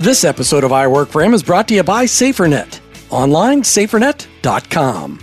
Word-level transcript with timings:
This 0.00 0.24
episode 0.24 0.64
of 0.64 0.72
I 0.72 0.86
Work 0.86 1.10
for 1.10 1.20
Him 1.20 1.34
is 1.34 1.42
brought 1.42 1.68
to 1.68 1.74
you 1.74 1.82
by 1.82 2.06
SaferNet. 2.06 2.80
Online, 3.10 3.60
safernet.com. 3.60 5.20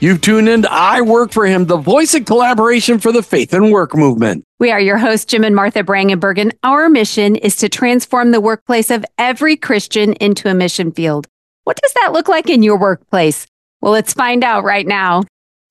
You've 0.00 0.20
tuned 0.20 0.50
in 0.50 0.60
to 0.60 0.70
I 0.70 1.00
Work 1.00 1.32
for 1.32 1.46
Him, 1.46 1.64
the 1.64 1.78
voice 1.78 2.12
of 2.12 2.26
collaboration 2.26 2.98
for 2.98 3.10
the 3.10 3.22
faith 3.22 3.54
and 3.54 3.72
work 3.72 3.96
movement. 3.96 4.44
We 4.60 4.70
are 4.70 4.82
your 4.82 4.98
hosts, 4.98 5.24
Jim 5.24 5.44
and 5.44 5.56
Martha 5.56 5.82
Brangenbergen. 5.82 6.52
Our 6.62 6.90
mission 6.90 7.36
is 7.36 7.56
to 7.56 7.70
transform 7.70 8.32
the 8.32 8.40
workplace 8.42 8.90
of 8.90 9.02
every 9.16 9.56
Christian 9.56 10.12
into 10.16 10.50
a 10.50 10.54
mission 10.54 10.92
field. 10.92 11.26
What 11.64 11.80
does 11.82 11.94
that 11.94 12.12
look 12.12 12.28
like 12.28 12.50
in 12.50 12.62
your 12.62 12.78
workplace? 12.78 13.46
Well, 13.80 13.92
let's 13.92 14.12
find 14.12 14.44
out 14.44 14.62
right 14.62 14.86
now. 14.86 15.22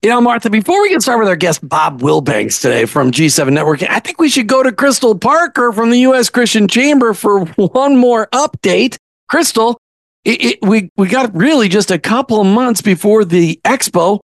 You 0.02 0.10
know, 0.10 0.20
Martha, 0.20 0.50
before 0.50 0.82
we 0.82 0.88
get 0.88 1.00
started 1.00 1.20
with 1.20 1.28
our 1.28 1.36
guest, 1.36 1.68
Bob 1.68 2.02
Willbanks, 2.02 2.60
today 2.60 2.86
from 2.86 3.12
G7 3.12 3.56
Networking, 3.56 3.88
I 3.88 4.00
think 4.00 4.18
we 4.18 4.28
should 4.28 4.48
go 4.48 4.60
to 4.60 4.72
Krystal 4.72 5.20
Parker 5.20 5.70
from 5.70 5.90
the 5.90 5.98
U.S. 6.00 6.28
Christian 6.28 6.66
Chamber 6.66 7.14
for 7.14 7.44
one 7.56 7.96
more 7.96 8.26
update. 8.32 8.96
Krystal, 9.30 9.76
it, 10.24 10.44
it, 10.44 10.58
we, 10.62 10.90
we 10.96 11.06
got 11.06 11.32
really 11.36 11.68
just 11.68 11.92
a 11.92 12.00
couple 12.00 12.40
of 12.40 12.48
months 12.48 12.82
before 12.82 13.24
the 13.24 13.60
expo. 13.64 14.18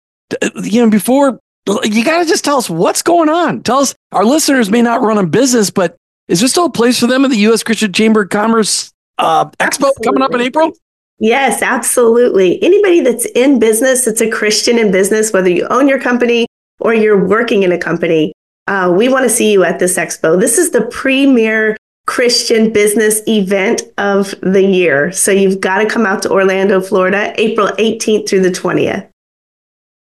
You 0.63 0.85
know, 0.85 0.89
before 0.89 1.41
you 1.83 2.05
got 2.05 2.23
to 2.23 2.25
just 2.25 2.45
tell 2.45 2.55
us 2.55 2.69
what's 2.69 3.01
going 3.01 3.27
on. 3.27 3.61
Tell 3.61 3.79
us, 3.79 3.93
our 4.13 4.23
listeners 4.23 4.71
may 4.71 4.81
not 4.81 5.01
run 5.01 5.17
a 5.17 5.25
business, 5.25 5.69
but 5.71 5.97
is 6.29 6.39
there 6.39 6.47
still 6.47 6.67
a 6.67 6.71
place 6.71 7.01
for 7.01 7.07
them 7.07 7.25
at 7.25 7.31
the 7.31 7.37
U.S. 7.39 7.63
Christian 7.63 7.91
Chamber 7.91 8.21
of 8.21 8.29
Commerce 8.29 8.93
uh, 9.17 9.43
Expo 9.43 9.59
Absolutely. 9.59 10.05
coming 10.05 10.21
up 10.21 10.33
in 10.33 10.39
April? 10.39 10.71
Yes, 11.19 11.61
absolutely. 11.61 12.61
Anybody 12.61 13.01
that's 13.01 13.25
in 13.27 13.59
business, 13.59 14.05
that's 14.05 14.21
a 14.21 14.29
Christian 14.29 14.77
in 14.77 14.91
business, 14.91 15.31
whether 15.31 15.49
you 15.49 15.65
own 15.69 15.87
your 15.87 15.99
company 15.99 16.45
or 16.79 16.93
you're 16.93 17.25
working 17.25 17.63
in 17.63 17.71
a 17.71 17.77
company, 17.77 18.33
uh, 18.67 18.93
we 18.95 19.07
want 19.07 19.23
to 19.23 19.29
see 19.29 19.51
you 19.51 19.63
at 19.63 19.79
this 19.79 19.97
expo. 19.97 20.39
This 20.39 20.57
is 20.57 20.71
the 20.71 20.85
premier 20.87 21.77
Christian 22.05 22.71
business 22.71 23.21
event 23.27 23.83
of 23.97 24.35
the 24.41 24.63
year. 24.63 25.11
So 25.11 25.31
you've 25.31 25.59
got 25.59 25.79
to 25.79 25.85
come 25.87 26.05
out 26.05 26.21
to 26.23 26.31
Orlando, 26.31 26.81
Florida, 26.81 27.33
April 27.37 27.67
18th 27.67 28.29
through 28.29 28.41
the 28.41 28.51
20th. 28.51 29.09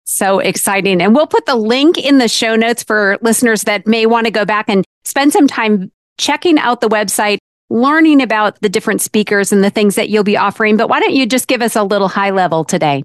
So 0.06 0.40
exciting. 0.40 1.02
And 1.02 1.16
we'll 1.16 1.28
put 1.28 1.46
the 1.46 1.56
link 1.56 1.98
in 1.98 2.18
the 2.18 2.28
show 2.28 2.56
notes 2.56 2.84
for 2.84 3.18
listeners 3.22 3.64
that 3.64 3.88
may 3.88 4.06
want 4.06 4.26
to 4.26 4.32
go 4.32 4.46
back 4.46 4.66
and 4.68 4.84
spend 5.06 5.32
some 5.32 5.48
time 5.48 5.92
checking 6.18 6.60
out 6.60 6.82
the 6.82 6.90
website 6.90 7.38
learning 7.70 8.22
about 8.22 8.60
the 8.62 8.70
different 8.70 9.02
speakers 9.02 9.52
and 9.52 9.64
the 9.64 9.70
things 9.70 9.96
that 9.96 10.10
you'll 10.10 10.24
be 10.24 10.38
offering. 10.38 10.78
But 10.78 10.90
why 10.90 11.00
don't 11.00 11.14
you 11.14 11.26
just 11.26 11.48
give 11.48 11.62
us 11.62 11.76
a 11.76 11.84
little 11.84 12.10
high 12.10 12.30
level 12.30 12.64
today? 12.64 13.04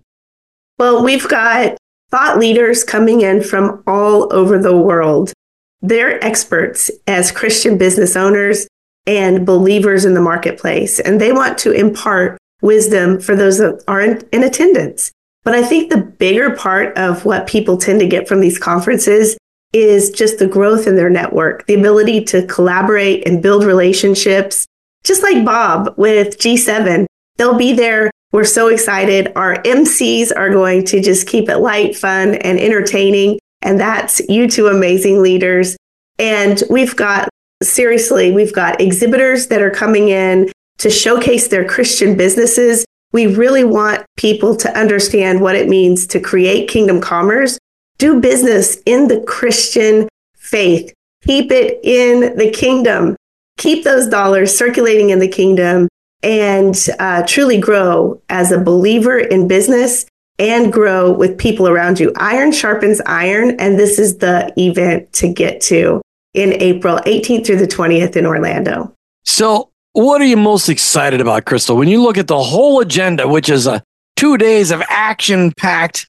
Well, 0.78 1.03
we've 1.03 1.28
got 1.28 1.77
thought 2.11 2.39
leaders 2.39 2.84
coming 2.84 3.20
in 3.20 3.42
from 3.42 3.83
all 3.86 4.33
over 4.33 4.59
the 4.59 4.77
world. 4.77 5.33
They're 5.81 6.23
experts 6.25 6.91
as 7.06 7.31
Christian 7.31 7.79
business 7.79 8.17
owners 8.17 8.67
and 9.06 9.47
believers 9.47 10.05
in 10.05 10.14
the 10.14 10.20
marketplace, 10.20 11.01
and 11.01 11.20
they 11.20 11.33
want 11.33 11.56
to 11.59 11.73
impart 11.73 12.39
wisdom 12.61 13.20
for 13.20 13.36
those 13.36 13.59
that 13.59 13.83
are 13.89 14.01
in, 14.01 14.29
in 14.33 14.42
attendance. 14.42 15.12
But 15.45 15.55
I 15.55 15.62
think 15.62 15.91
the 15.91 16.03
bigger 16.03 16.55
part 16.55 16.97
of 16.98 17.25
what 17.25 17.47
people 17.47 17.79
tend 17.79 18.01
to 18.01 18.06
get 18.06 18.29
from 18.29 18.41
these 18.41 18.59
conferences 18.59 19.39
is 19.72 20.11
just 20.11 20.38
the 20.38 20.47
growth 20.47 20.86
in 20.86 20.97
their 20.97 21.11
network, 21.11 21.66
the 21.66 21.74
ability 21.74 22.24
to 22.24 22.47
collaborate 22.47 23.27
and 23.27 23.42
build 23.42 23.64
relationships. 23.64 24.66
Just 25.05 25.22
like 25.22 25.44
Bob 25.44 25.94
with 25.97 26.38
G7, 26.38 27.06
they'll 27.36 27.58
be 27.58 27.72
there. 27.72 28.11
We're 28.33 28.44
so 28.44 28.69
excited. 28.69 29.33
Our 29.36 29.62
MCs 29.62 30.33
are 30.36 30.50
going 30.50 30.84
to 30.86 31.00
just 31.00 31.27
keep 31.27 31.48
it 31.48 31.58
light, 31.58 31.96
fun, 31.96 32.34
and 32.34 32.58
entertaining. 32.58 33.39
And 33.62 33.80
that's 33.80 34.20
you 34.28 34.48
two 34.48 34.69
amazing 34.69 35.22
leaders. 35.22 35.77
And 36.19 36.62
we've 36.69 36.96
got, 36.96 37.28
seriously, 37.62 38.33
we've 38.33 38.55
got 38.55 38.80
exhibitors 38.80 39.48
that 39.48 39.62
are 39.62 39.70
coming 39.70 40.08
in 40.08 40.50
to 40.78 40.91
showcase 40.91 41.48
their 41.48 41.66
Christian 41.66 42.16
businesses. 42.16 42.84
We 43.12 43.34
really 43.34 43.64
want 43.64 44.05
people 44.16 44.55
to 44.56 44.78
understand 44.78 45.41
what 45.41 45.56
it 45.56 45.69
means 45.69 46.06
to 46.08 46.20
create 46.20 46.69
kingdom 46.69 47.00
commerce 47.00 47.58
do 47.99 48.21
business 48.21 48.79
in 48.86 49.09
the 49.09 49.20
Christian 49.20 50.09
faith. 50.36 50.92
Keep 51.25 51.51
it 51.51 51.81
in 51.83 52.36
the 52.36 52.51
kingdom. 52.51 53.17
Keep 53.59 53.85
those 53.85 54.09
dollars 54.09 54.57
circulating 54.57 55.11
in 55.11 55.19
the 55.19 55.29
kingdom 55.29 55.89
and 56.23 56.89
uh, 56.98 57.25
truly 57.27 57.58
grow 57.58 58.20
as 58.29 58.51
a 58.51 58.58
believer 58.58 59.19
in 59.19 59.48
business 59.48 60.07
and 60.39 60.73
grow 60.73 61.13
with 61.13 61.37
people 61.39 61.69
around 61.69 61.98
you. 61.98 62.13
Iron 62.17 62.53
sharpens 62.53 63.01
iron, 63.07 63.58
and 63.58 63.79
this 63.79 63.98
is 63.98 64.19
the 64.19 64.53
event 64.57 65.13
to 65.14 65.33
get 65.33 65.61
to 65.63 66.01
in 66.35 66.53
April 66.55 66.98
18th 66.98 67.47
through 67.47 67.57
the 67.57 67.67
20th 67.67 68.17
in 68.17 68.25
Orlando. 68.25 68.95
So, 69.25 69.70
what 69.95 70.20
are 70.20 70.27
you 70.27 70.37
most 70.37 70.69
excited 70.69 71.20
about, 71.20 71.45
Krystal? 71.45 71.77
When 71.77 71.89
you 71.89 72.01
look 72.01 72.19
at 72.19 72.29
the 72.29 72.41
whole 72.41 72.81
agenda, 72.81 73.27
which 73.27 73.48
is 73.48 73.67
a 73.67 73.83
two 74.17 74.37
days 74.39 74.70
of 74.70 74.83
action 74.89 75.53
packed 75.58 76.08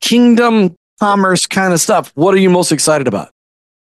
kingdom 0.00 0.74
commerce 1.02 1.48
kind 1.48 1.72
of 1.72 1.80
stuff. 1.80 2.12
What 2.14 2.32
are 2.32 2.38
you 2.38 2.48
most 2.48 2.70
excited 2.70 3.08
about? 3.08 3.30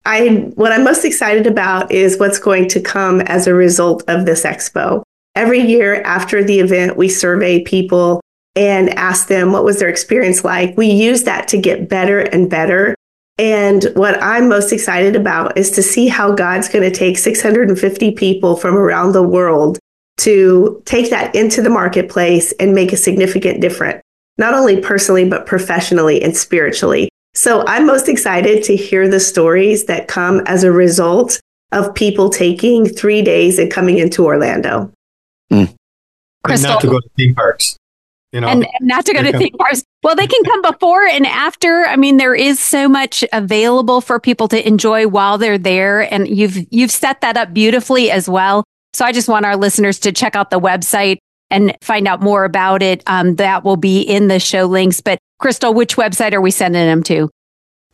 I 0.06 0.50
what 0.54 0.72
I'm 0.72 0.82
most 0.82 1.04
excited 1.04 1.46
about 1.46 1.92
is 1.92 2.18
what's 2.18 2.38
going 2.38 2.70
to 2.70 2.80
come 2.80 3.20
as 3.20 3.46
a 3.46 3.52
result 3.52 4.02
of 4.08 4.24
this 4.24 4.44
expo. 4.44 5.02
Every 5.34 5.60
year 5.60 6.00
after 6.04 6.42
the 6.42 6.58
event, 6.58 6.96
we 6.96 7.10
survey 7.10 7.62
people 7.64 8.22
and 8.56 8.88
ask 8.98 9.28
them 9.28 9.52
what 9.52 9.62
was 9.62 9.78
their 9.78 9.90
experience 9.90 10.42
like. 10.42 10.74
We 10.78 10.86
use 10.86 11.24
that 11.24 11.48
to 11.48 11.58
get 11.58 11.86
better 11.86 12.20
and 12.20 12.48
better. 12.48 12.94
And 13.36 13.84
what 13.94 14.22
I'm 14.22 14.48
most 14.48 14.72
excited 14.72 15.14
about 15.14 15.58
is 15.58 15.70
to 15.72 15.82
see 15.82 16.08
how 16.08 16.32
God's 16.32 16.70
going 16.70 16.90
to 16.90 16.98
take 16.98 17.18
650 17.18 18.12
people 18.12 18.56
from 18.56 18.74
around 18.74 19.12
the 19.12 19.22
world 19.22 19.78
to 20.18 20.82
take 20.86 21.10
that 21.10 21.34
into 21.34 21.60
the 21.60 21.70
marketplace 21.70 22.52
and 22.58 22.74
make 22.74 22.90
a 22.90 22.96
significant 22.96 23.60
difference 23.60 24.02
not 24.38 24.54
only 24.54 24.80
personally, 24.80 25.28
but 25.28 25.46
professionally 25.46 26.22
and 26.22 26.36
spiritually. 26.36 27.08
So 27.34 27.64
I'm 27.66 27.86
most 27.86 28.08
excited 28.08 28.62
to 28.64 28.76
hear 28.76 29.08
the 29.08 29.20
stories 29.20 29.86
that 29.86 30.08
come 30.08 30.40
as 30.46 30.64
a 30.64 30.72
result 30.72 31.40
of 31.72 31.94
people 31.94 32.28
taking 32.28 32.86
three 32.86 33.22
days 33.22 33.58
and 33.58 33.70
coming 33.70 33.98
into 33.98 34.24
Orlando. 34.24 34.92
Mm. 35.50 35.74
Krystal. 36.44 36.54
And 36.54 36.62
not 36.62 36.80
to 36.82 36.86
go 36.88 37.00
to 37.00 37.08
theme 37.16 37.34
parks. 37.34 37.76
You 38.32 38.40
know, 38.40 38.48
and, 38.48 38.64
and 38.64 38.88
not 38.88 39.04
to 39.06 39.12
go 39.12 39.22
to 39.22 39.36
theme 39.36 39.52
parks. 39.58 39.84
Well, 40.02 40.14
they 40.14 40.26
can 40.26 40.42
come 40.44 40.62
before 40.62 41.04
and 41.04 41.26
after. 41.26 41.84
I 41.84 41.96
mean, 41.96 42.16
there 42.16 42.34
is 42.34 42.58
so 42.58 42.88
much 42.88 43.24
available 43.30 44.00
for 44.00 44.18
people 44.18 44.48
to 44.48 44.66
enjoy 44.66 45.06
while 45.06 45.36
they're 45.36 45.58
there, 45.58 46.12
and 46.12 46.26
you've 46.26 46.56
you've 46.72 46.90
set 46.90 47.20
that 47.20 47.36
up 47.36 47.52
beautifully 47.52 48.10
as 48.10 48.30
well. 48.30 48.64
So 48.94 49.04
I 49.04 49.12
just 49.12 49.28
want 49.28 49.44
our 49.44 49.56
listeners 49.56 49.98
to 50.00 50.12
check 50.12 50.34
out 50.34 50.50
the 50.50 50.58
website 50.58 51.18
and 51.52 51.76
find 51.82 52.08
out 52.08 52.20
more 52.20 52.44
about 52.44 52.82
it, 52.82 53.04
um, 53.06 53.36
that 53.36 53.62
will 53.62 53.76
be 53.76 54.00
in 54.00 54.26
the 54.26 54.40
show 54.40 54.66
links. 54.66 55.00
But 55.00 55.20
Krystal, 55.40 55.72
which 55.74 55.94
website 55.96 56.32
are 56.32 56.40
we 56.40 56.50
sending 56.50 56.86
them 56.86 57.04
to? 57.04 57.30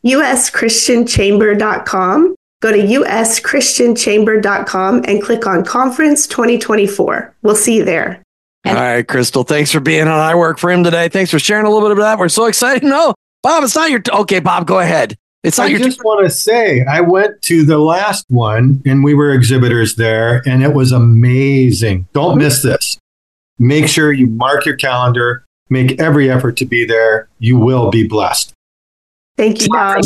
uschristianchamber.com. 0.05 2.35
Go 2.61 2.73
to 2.73 2.77
uschristianchamber.com 2.77 5.03
and 5.07 5.21
click 5.21 5.47
on 5.47 5.63
Conference 5.63 6.27
2024. 6.27 7.33
We'll 7.41 7.55
see 7.55 7.77
you 7.77 7.85
there. 7.85 8.21
All 8.65 8.73
right, 8.73 9.07
Krystal. 9.07 9.47
Thanks 9.47 9.71
for 9.71 9.79
being 9.79 10.01
on 10.01 10.19
I 10.19 10.35
Work 10.35 10.57
for 10.57 10.69
Him 10.69 10.83
today. 10.83 11.07
Thanks 11.07 11.31
for 11.31 11.39
sharing 11.39 11.65
a 11.65 11.69
little 11.69 11.87
bit 11.87 11.97
of 11.97 11.99
that. 11.99 12.19
We're 12.19 12.27
so 12.27 12.43
excited. 12.45 12.83
No, 12.83 13.13
Bob, 13.41 13.63
it's 13.63 13.75
not 13.75 13.89
your. 13.89 13.99
T- 13.99 14.11
okay, 14.11 14.41
Bob, 14.41 14.67
go 14.67 14.79
ahead. 14.79 15.15
It's 15.43 15.57
not 15.57 15.67
I 15.67 15.69
your. 15.69 15.79
I 15.79 15.83
just 15.83 15.99
t- 15.99 16.03
want 16.03 16.27
to 16.27 16.29
say, 16.29 16.83
I 16.83 16.99
went 16.99 17.41
to 17.43 17.63
the 17.63 17.77
last 17.77 18.25
one 18.27 18.81
and 18.85 19.05
we 19.05 19.13
were 19.13 19.31
exhibitors 19.31 19.95
there, 19.95 20.43
and 20.45 20.61
it 20.61 20.73
was 20.73 20.91
amazing. 20.91 22.09
Don't 22.11 22.37
miss 22.37 22.61
this. 22.61 22.99
Make 23.59 23.87
sure 23.87 24.13
you 24.13 24.27
mark 24.27 24.65
your 24.65 24.75
calendar, 24.77 25.45
make 25.69 25.99
every 25.99 26.31
effort 26.31 26.55
to 26.57 26.65
be 26.65 26.85
there. 26.85 27.27
You 27.39 27.59
will 27.59 27.91
be 27.91 28.07
blessed. 28.07 28.53
Thank 29.37 29.61
you, 29.61 29.67
Bob. 29.69 30.03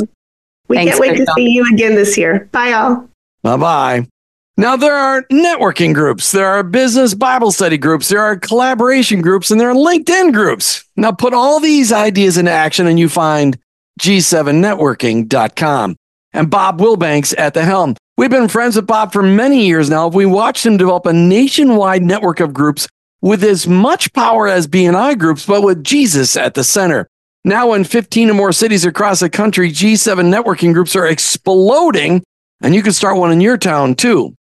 We 0.67 0.77
Thanks, 0.77 0.91
can't 0.91 1.01
wait 1.01 1.17
to 1.17 1.25
see 1.35 1.49
you 1.49 1.65
again 1.71 1.95
this 1.95 2.17
year. 2.17 2.49
Bye, 2.51 2.73
all. 2.73 3.07
Bye 3.43 3.57
bye. 3.57 4.07
Now, 4.55 4.75
there 4.75 4.95
are 4.95 5.23
networking 5.31 5.95
groups, 5.95 6.31
there 6.31 6.47
are 6.47 6.61
business 6.61 7.15
Bible 7.15 7.51
study 7.51 7.77
groups, 7.77 8.09
there 8.09 8.21
are 8.21 8.37
collaboration 8.37 9.19
groups, 9.21 9.49
and 9.49 9.59
there 9.59 9.71
are 9.71 9.75
LinkedIn 9.75 10.31
groups. 10.31 10.83
Now, 10.95 11.11
put 11.11 11.33
all 11.33 11.59
these 11.59 11.91
ideas 11.91 12.37
into 12.37 12.51
action 12.51 12.85
and 12.85 12.99
you 12.99 13.09
find 13.09 13.57
g7networking.com 13.99 15.95
and 16.33 16.49
Bob 16.51 16.79
Willbanks 16.79 17.33
at 17.37 17.55
the 17.55 17.63
helm. 17.63 17.95
We've 18.15 18.29
been 18.29 18.47
friends 18.47 18.75
with 18.75 18.85
Bob 18.85 19.11
for 19.11 19.23
many 19.23 19.65
years 19.65 19.89
now. 19.89 20.07
We 20.07 20.27
watched 20.27 20.63
him 20.63 20.77
develop 20.77 21.07
a 21.07 21.13
nationwide 21.13 22.03
network 22.03 22.39
of 22.39 22.53
groups 22.53 22.87
with 23.23 23.41
as 23.41 23.65
much 23.65 24.11
power 24.11 24.49
as 24.49 24.67
BNI 24.67 25.17
groups, 25.17 25.45
but 25.45 25.63
with 25.63 25.81
Jesus 25.81 26.35
at 26.35 26.55
the 26.55 26.63
center. 26.63 27.07
Now, 27.45 27.71
in 27.71 27.85
15 27.85 28.29
or 28.29 28.33
more 28.33 28.51
cities 28.51 28.83
across 28.83 29.21
the 29.21 29.29
country, 29.29 29.71
G7 29.71 30.29
networking 30.29 30.73
groups 30.73 30.93
are 30.93 31.07
exploding, 31.07 32.21
and 32.61 32.75
you 32.75 32.83
can 32.83 32.91
start 32.91 33.15
one 33.15 33.31
in 33.31 33.39
your 33.39 33.57
town 33.57 33.95
too. 33.95 34.35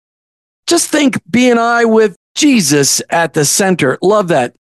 Just 0.67 0.89
think 0.89 1.23
BNI 1.31 1.93
with 1.93 2.17
Jesus 2.35 3.03
at 3.11 3.35
the 3.35 3.45
center. 3.45 3.99
Love 4.01 4.29
that. 4.29 4.55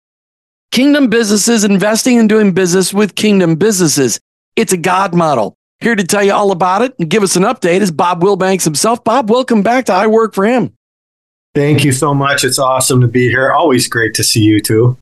Kingdom 0.73 1.09
businesses 1.09 1.63
investing 1.63 2.19
and 2.19 2.29
doing 2.29 2.53
business 2.53 2.93
with 2.93 3.15
kingdom 3.15 3.55
businesses. 3.55 4.19
It's 4.57 4.73
a 4.73 4.77
God 4.77 5.15
model. 5.15 5.55
Here 5.79 5.95
to 5.95 6.03
tell 6.03 6.25
you 6.25 6.33
all 6.33 6.51
about 6.51 6.83
it 6.83 6.93
and 6.99 7.09
give 7.09 7.23
us 7.23 7.37
an 7.37 7.45
update 7.45 7.83
is 7.83 7.93
Bob 7.93 8.21
Willbanks 8.21 8.65
himself. 8.65 9.05
Bob, 9.05 9.31
welcome 9.31 9.63
back 9.63 9.85
to 9.85 9.93
I 9.93 10.09
Work 10.09 10.35
for 10.35 10.45
Him. 10.45 10.75
Thank 11.59 11.83
you 11.83 11.91
so 11.91 12.15
much. 12.15 12.45
It's 12.45 12.61
awesome 12.61 13.01
to 13.01 13.09
be 13.09 13.29
here. 13.29 13.51
Always 13.51 13.89
great 13.89 14.15
to 14.15 14.23
see 14.23 14.43
you 14.43 14.61
too. 14.61 14.97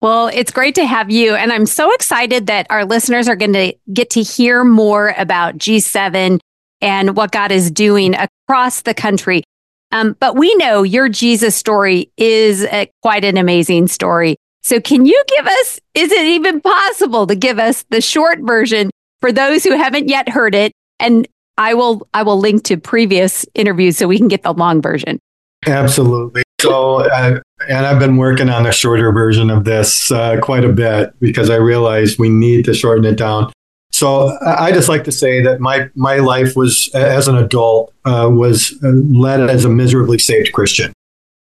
Well, 0.00 0.28
it's 0.28 0.50
great 0.50 0.74
to 0.76 0.86
have 0.86 1.10
you. 1.10 1.34
And 1.34 1.52
I'm 1.52 1.66
so 1.66 1.92
excited 1.92 2.46
that 2.46 2.66
our 2.70 2.86
listeners 2.86 3.28
are 3.28 3.36
going 3.36 3.52
to 3.52 3.74
get 3.92 4.08
to 4.10 4.22
hear 4.22 4.64
more 4.64 5.14
about 5.18 5.58
G7 5.58 6.40
and 6.80 7.14
what 7.14 7.30
God 7.30 7.52
is 7.52 7.70
doing 7.70 8.14
across 8.14 8.82
the 8.82 8.94
country. 8.94 9.42
Um, 9.92 10.16
but 10.18 10.34
we 10.34 10.54
know 10.54 10.82
your 10.82 11.10
Jesus 11.10 11.54
story 11.54 12.10
is 12.16 12.64
a, 12.64 12.90
quite 13.02 13.26
an 13.26 13.36
amazing 13.36 13.88
story. 13.88 14.36
So, 14.62 14.80
can 14.80 15.04
you 15.04 15.22
give 15.28 15.46
us, 15.46 15.78
is 15.92 16.10
it 16.10 16.24
even 16.24 16.62
possible 16.62 17.26
to 17.26 17.34
give 17.34 17.58
us 17.58 17.84
the 17.90 18.00
short 18.00 18.38
version 18.40 18.88
for 19.20 19.30
those 19.30 19.62
who 19.62 19.76
haven't 19.76 20.08
yet 20.08 20.30
heard 20.30 20.54
it? 20.54 20.72
And 20.98 21.28
I 21.58 21.74
will, 21.74 22.08
I 22.14 22.22
will 22.22 22.40
link 22.40 22.64
to 22.64 22.78
previous 22.78 23.44
interviews 23.54 23.98
so 23.98 24.08
we 24.08 24.16
can 24.16 24.28
get 24.28 24.42
the 24.42 24.54
long 24.54 24.80
version. 24.80 25.20
Absolutely. 25.66 26.42
So, 26.60 27.08
uh, 27.10 27.40
and 27.68 27.86
I've 27.86 27.98
been 27.98 28.16
working 28.16 28.48
on 28.48 28.66
a 28.66 28.72
shorter 28.72 29.12
version 29.12 29.50
of 29.50 29.64
this 29.64 30.10
uh, 30.10 30.38
quite 30.40 30.64
a 30.64 30.72
bit 30.72 31.12
because 31.20 31.50
I 31.50 31.56
realized 31.56 32.18
we 32.18 32.28
need 32.28 32.64
to 32.64 32.74
shorten 32.74 33.04
it 33.04 33.16
down. 33.16 33.52
So 33.92 34.36
I 34.44 34.72
just 34.72 34.88
like 34.88 35.04
to 35.04 35.12
say 35.12 35.42
that 35.42 35.60
my 35.60 35.88
my 35.94 36.16
life 36.16 36.54
was 36.54 36.90
as 36.94 37.28
an 37.28 37.36
adult 37.36 37.94
uh, 38.04 38.28
was 38.30 38.74
uh, 38.84 38.88
led 38.88 39.48
as 39.48 39.64
a 39.64 39.70
miserably 39.70 40.18
saved 40.18 40.52
Christian. 40.52 40.92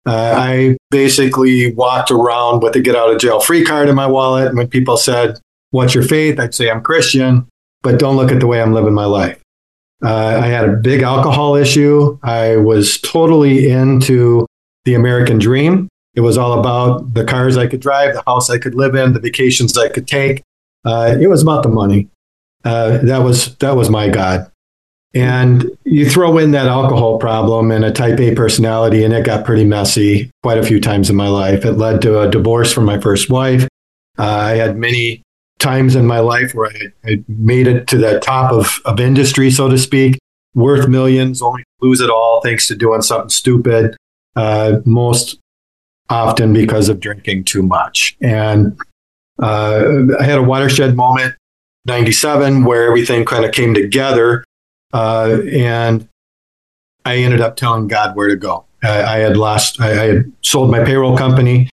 Uh, 0.06 0.34
I 0.38 0.78
basically 0.90 1.74
walked 1.74 2.12
around 2.12 2.62
with 2.62 2.76
a 2.76 2.82
get 2.82 2.96
out 2.96 3.14
of 3.14 3.22
jail 3.22 3.40
free 3.40 3.64
card 3.64 3.88
in 3.88 3.96
my 3.96 4.08
wallet. 4.08 4.48
And 4.48 4.58
when 4.58 4.68
people 4.68 4.98
said, 4.98 5.40
"What's 5.70 5.94
your 5.96 6.04
faith?" 6.04 6.40
I'd 6.40 6.54
say 6.54 6.70
I'm 6.70 6.82
Christian, 6.82 7.48
but 7.84 8.00
don't 8.00 8.18
look 8.18 8.32
at 8.32 8.40
the 8.40 8.48
way 8.48 8.62
I'm 8.62 8.74
living 8.74 8.94
my 8.94 9.06
life. 9.06 9.41
Uh, 10.04 10.40
I 10.42 10.48
had 10.48 10.68
a 10.68 10.74
big 10.74 11.02
alcohol 11.02 11.56
issue. 11.56 12.18
I 12.24 12.58
was 12.58 13.00
totally 13.02 13.70
into 13.70 14.48
the 14.86 14.96
American 14.96 15.38
dream. 15.38 15.88
It 16.16 16.22
was 16.22 16.38
all 16.38 16.60
about 16.60 17.14
the 17.14 17.24
cars 17.24 17.56
I 17.56 17.68
could 17.68 17.80
drive, 17.80 18.14
the 18.14 18.24
house 18.26 18.50
I 18.50 18.58
could 18.58 18.76
live 18.76 18.96
in, 18.96 19.14
the 19.14 19.20
vacations 19.20 19.78
I 19.78 19.90
could 19.90 20.08
take. 20.08 20.42
Uh, 20.84 21.18
it 21.20 21.28
was 21.28 21.42
about 21.42 21.64
the 21.64 21.70
money. 21.70 22.10
Uh, 22.64 22.98
that 23.00 23.20
was 23.20 23.56
that 23.58 23.76
was 23.76 23.90
my 23.90 24.10
God. 24.10 24.52
And 25.14 25.70
you 25.84 26.10
throw 26.10 26.38
in 26.38 26.52
that 26.52 26.68
alcohol 26.68 27.18
problem 27.18 27.70
and 27.72 27.84
a 27.84 27.92
type 27.92 28.20
A 28.20 28.34
personality, 28.34 29.04
and 29.04 29.14
it 29.14 29.26
got 29.26 29.46
pretty 29.46 29.66
messy 29.66 30.32
quite 30.42 30.58
a 30.58 30.64
few 30.64 30.80
times 30.80 31.10
in 31.10 31.16
my 31.16 31.28
life. 31.28 31.66
It 31.66 31.74
led 31.74 32.02
to 32.04 32.22
a 32.22 32.30
divorce 32.30 32.72
from 32.72 32.86
my 32.86 33.00
first 33.00 33.30
wife. 33.30 33.68
Uh, 34.18 34.24
I 34.24 34.52
had 34.52 34.78
many 34.78 35.22
times 35.62 35.96
in 35.96 36.06
my 36.06 36.20
life 36.20 36.54
where 36.54 36.70
I, 36.70 37.10
I, 37.12 37.24
made 37.28 37.68
it 37.68 37.88
to 37.88 37.98
the 37.98 38.20
top 38.20 38.52
of, 38.52 38.80
of 38.84 39.00
industry, 39.00 39.52
so 39.52 39.70
to 39.70 39.78
speak, 39.78 40.18
worth 40.54 40.88
millions, 40.88 41.42
only 41.42 41.64
lose 41.82 42.02
it 42.02 42.10
all 42.10 42.42
thanks 42.42 42.68
to 42.68 42.76
doing 42.76 43.02
something 43.02 43.30
stupid, 43.30 43.96
uh, 44.36 44.80
most 44.86 45.40
often 46.10 46.52
because 46.52 46.90
of 46.90 47.00
drinking 47.00 47.46
too 47.46 47.64
much. 47.64 48.18
And 48.22 48.78
uh, 49.42 49.84
I 50.20 50.24
had 50.24 50.40
a 50.40 50.44
watershed 50.44 50.96
moment 50.96 51.36
97 51.86 52.64
where 52.64 52.88
everything 52.88 53.26
kind 53.26 53.46
of 53.46 53.52
came 53.52 53.74
together. 53.74 54.44
Uh, 54.94 55.38
and 55.52 56.08
I 57.06 57.18
ended 57.18 57.42
up 57.42 57.56
telling 57.56 57.88
God 57.88 58.16
where 58.16 58.28
to 58.28 58.36
go. 58.36 58.66
I, 58.84 59.04
I 59.04 59.18
had 59.20 59.38
lost, 59.38 59.80
I, 59.80 59.92
I, 59.92 60.06
had 60.08 60.32
sold 60.42 60.70
my 60.70 60.84
payroll 60.84 61.18
company, 61.18 61.70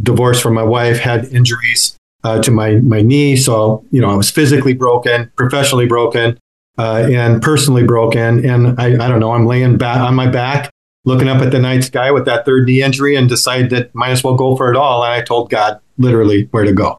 divorced 0.00 0.42
from 0.42 0.54
my 0.54 0.62
wife, 0.62 0.98
had 0.98 1.26
injuries 1.26 1.96
uh, 2.24 2.40
to 2.42 2.50
my, 2.50 2.76
my 2.76 3.00
knee. 3.00 3.36
So, 3.36 3.84
you 3.90 4.00
know, 4.00 4.10
I 4.10 4.14
was 4.14 4.30
physically 4.30 4.74
broken, 4.74 5.30
professionally 5.36 5.86
broken, 5.86 6.38
uh, 6.78 7.08
and 7.10 7.42
personally 7.42 7.82
broken. 7.82 8.48
And 8.48 8.80
I, 8.80 8.94
I 9.04 9.08
don't 9.08 9.20
know, 9.20 9.32
I'm 9.32 9.46
laying 9.46 9.78
back 9.78 9.98
on 9.98 10.14
my 10.14 10.26
back, 10.26 10.70
looking 11.04 11.28
up 11.28 11.42
at 11.42 11.50
the 11.50 11.58
night 11.58 11.84
sky 11.84 12.10
with 12.10 12.24
that 12.26 12.44
third 12.44 12.66
knee 12.66 12.82
injury 12.82 13.16
and 13.16 13.28
decided 13.28 13.70
that 13.70 13.94
might 13.94 14.10
as 14.10 14.22
well 14.22 14.34
go 14.34 14.56
for 14.56 14.70
it 14.70 14.76
all. 14.76 15.02
And 15.02 15.12
I 15.12 15.22
told 15.22 15.50
God 15.50 15.80
literally 15.98 16.48
where 16.50 16.64
to 16.64 16.72
go. 16.72 16.98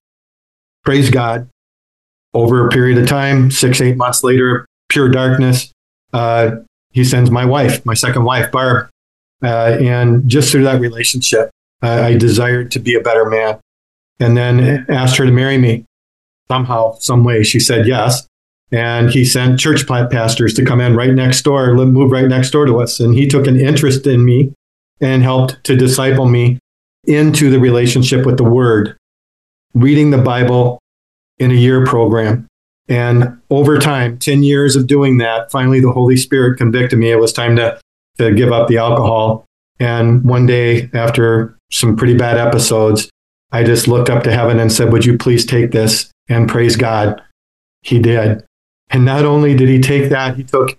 Praise 0.83 1.09
God 1.09 1.49
over 2.33 2.65
a 2.65 2.69
period 2.69 2.97
of 2.97 3.07
time, 3.07 3.51
six, 3.51 3.79
eight 3.79 3.95
months 3.95 4.23
later, 4.23 4.65
pure 4.89 5.09
darkness, 5.09 5.71
uh, 6.13 6.55
he 6.91 7.03
sends 7.03 7.31
my 7.31 7.45
wife, 7.45 7.85
my 7.85 7.93
second 7.93 8.23
wife, 8.23 8.51
Barb. 8.51 8.89
Uh, 9.43 9.77
and 9.81 10.29
just 10.29 10.51
through 10.51 10.63
that 10.63 10.79
relationship, 10.79 11.49
uh, 11.81 12.01
I 12.03 12.15
desired 12.15 12.71
to 12.71 12.79
be 12.79 12.95
a 12.95 13.01
better 13.01 13.25
man. 13.25 13.59
And 14.23 14.37
then 14.37 14.85
asked 14.87 15.17
her 15.17 15.25
to 15.25 15.31
marry 15.31 15.57
me 15.57 15.85
somehow, 16.47 16.93
some 16.99 17.25
way. 17.25 17.43
She 17.43 17.59
said 17.59 17.85
yes. 17.85 18.25
And 18.71 19.09
he 19.09 19.25
sent 19.25 19.59
church 19.59 19.85
plant 19.85 20.11
pastors 20.11 20.53
to 20.53 20.65
come 20.65 20.79
in 20.79 20.95
right 20.95 21.13
next 21.13 21.41
door, 21.41 21.73
move 21.73 22.11
right 22.11 22.27
next 22.27 22.51
door 22.51 22.65
to 22.65 22.79
us. 22.79 22.99
And 22.99 23.13
he 23.13 23.27
took 23.27 23.47
an 23.47 23.59
interest 23.59 24.07
in 24.07 24.23
me 24.23 24.53
and 25.01 25.21
helped 25.21 25.61
to 25.65 25.75
disciple 25.75 26.25
me 26.25 26.57
into 27.03 27.49
the 27.49 27.59
relationship 27.59 28.25
with 28.25 28.37
the 28.37 28.45
Word, 28.45 28.95
reading 29.73 30.11
the 30.11 30.17
Bible, 30.17 30.79
in 31.37 31.51
a 31.51 31.55
year 31.55 31.85
program. 31.85 32.47
And 32.87 33.39
over 33.49 33.77
time, 33.77 34.17
10 34.17 34.43
years 34.43 34.75
of 34.75 34.87
doing 34.87 35.17
that, 35.17 35.51
finally 35.51 35.81
the 35.81 35.91
Holy 35.91 36.15
Spirit 36.15 36.57
convicted 36.57 36.97
me. 36.97 37.11
It 37.11 37.19
was 37.19 37.33
time 37.33 37.57
to, 37.57 37.79
to 38.19 38.33
give 38.33 38.53
up 38.53 38.69
the 38.69 38.77
alcohol. 38.77 39.45
And 39.79 40.23
one 40.23 40.45
day, 40.45 40.89
after 40.93 41.57
some 41.71 41.95
pretty 41.95 42.15
bad 42.15 42.37
episodes, 42.37 43.09
I 43.53 43.63
just 43.63 43.87
looked 43.87 44.09
up 44.09 44.23
to 44.23 44.31
heaven 44.31 44.59
and 44.59 44.71
said, 44.71 44.91
Would 44.91 45.05
you 45.05 45.17
please 45.17 45.45
take 45.45 45.71
this? 45.71 46.11
And 46.27 46.49
praise 46.49 46.75
God, 46.75 47.21
he 47.83 47.99
did. 47.99 48.43
And 48.89 49.05
not 49.05 49.25
only 49.25 49.55
did 49.55 49.69
he 49.69 49.79
take 49.79 50.09
that, 50.09 50.35
he 50.35 50.43
took 50.43 50.77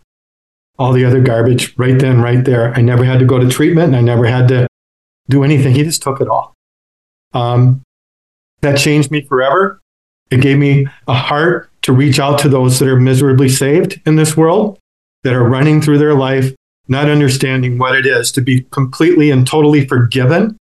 all 0.79 0.93
the 0.93 1.05
other 1.05 1.21
garbage 1.21 1.73
right 1.79 1.99
then, 1.99 2.21
right 2.21 2.45
there. 2.45 2.75
I 2.75 2.81
never 2.81 3.05
had 3.05 3.21
to 3.21 3.25
go 3.25 3.39
to 3.39 3.49
treatment 3.49 3.95
and 3.95 3.97
I 3.97 4.01
never 4.01 4.27
had 4.27 4.49
to 4.49 4.67
do 5.29 5.45
anything. 5.45 5.75
He 5.75 5.85
just 5.85 6.03
took 6.03 6.21
it 6.21 6.29
all. 6.29 6.53
Um, 7.33 7.83
that 8.61 8.77
changed 8.77 9.11
me 9.11 9.23
forever. 9.23 9.81
It 10.31 10.41
gave 10.41 10.59
me 10.59 10.89
a 11.07 11.15
heart 11.15 11.71
to 11.83 11.93
reach 11.93 12.19
out 12.19 12.39
to 12.41 12.49
those 12.49 12.79
that 12.81 12.89
are 12.89 12.99
miserably 12.99 13.49
saved 13.49 14.01
in 14.05 14.17
this 14.17 14.37
world, 14.37 14.79
that 15.23 15.35
are 15.35 15.45
running 15.45 15.81
through 15.81 15.99
their 15.99 16.15
life, 16.15 16.53
not 16.89 17.09
understanding 17.09 17.79
what 17.79 17.95
it 17.95 18.07
is 18.07 18.33
to 18.33 18.41
be 18.41 18.63
completely 18.71 19.31
and 19.31 19.47
totally 19.47 19.87
forgiven, 19.87 20.57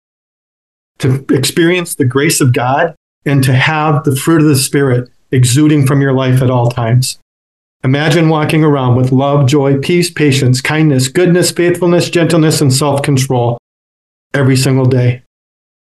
to 1.01 1.25
experience 1.29 1.95
the 1.95 2.05
grace 2.05 2.41
of 2.41 2.53
God, 2.53 2.95
and 3.25 3.43
to 3.43 3.53
have 3.53 4.03
the 4.03 4.15
fruit 4.15 4.41
of 4.41 4.47
the 4.47 4.55
Spirit 4.55 5.09
exuding 5.31 5.85
from 5.85 6.01
your 6.01 6.13
life 6.13 6.41
at 6.41 6.49
all 6.49 6.69
times. 6.69 7.19
Imagine 7.83 8.29
walking 8.29 8.63
around 8.63 8.95
with 8.95 9.11
love, 9.11 9.47
joy, 9.47 9.79
peace, 9.79 10.09
patience, 10.09 10.61
kindness, 10.61 11.07
goodness, 11.07 11.51
faithfulness, 11.51 12.09
gentleness, 12.09 12.61
and 12.61 12.71
self 12.71 13.01
control 13.01 13.57
every 14.33 14.55
single 14.55 14.85
day. 14.85 15.23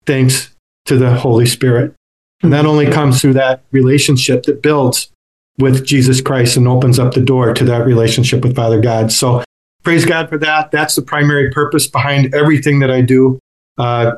Thanks 0.06 0.54
to 0.86 0.96
the 0.96 1.14
Holy 1.14 1.46
Spirit. 1.46 1.94
And 2.42 2.52
that 2.52 2.64
only 2.64 2.86
comes 2.86 3.20
through 3.20 3.34
that 3.34 3.62
relationship 3.70 4.44
that 4.44 4.62
builds 4.62 5.10
with 5.58 5.84
Jesus 5.84 6.20
Christ 6.20 6.56
and 6.56 6.66
opens 6.66 6.98
up 6.98 7.12
the 7.12 7.20
door 7.20 7.52
to 7.52 7.64
that 7.64 7.84
relationship 7.84 8.42
with 8.42 8.56
Father 8.56 8.80
God. 8.80 9.12
So 9.12 9.44
praise 9.82 10.06
God 10.06 10.28
for 10.28 10.38
that. 10.38 10.70
That's 10.70 10.94
the 10.94 11.02
primary 11.02 11.50
purpose 11.50 11.86
behind 11.86 12.34
everything 12.34 12.78
that 12.80 12.90
I 12.90 13.02
do. 13.02 13.38
Uh, 13.76 14.12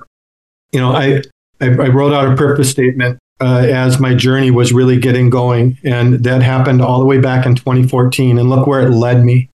you 0.73 0.81
know, 0.81 0.93
I, 0.93 1.23
I, 1.61 1.67
I, 1.67 1.89
wrote 1.89 2.13
out 2.13 2.33
a 2.33 2.37
purpose 2.37 2.71
statement 2.71 3.19
uh, 3.41 3.67
as 3.69 4.01
my 4.01 4.15
journey 4.15 4.51
was 4.51 4.73
really 4.73 4.99
getting 4.99 5.31
going. 5.31 5.79
And 5.85 6.25
that 6.25 6.43
happened 6.43 6.81
all 6.81 6.99
the 6.99 7.05
way 7.05 7.19
back 7.19 7.47
in 7.47 7.55
2014. 7.55 8.39
And 8.39 8.49
look 8.49 8.67
where 8.67 8.81
it 8.81 8.91
led 8.91 9.25
me. 9.25 9.51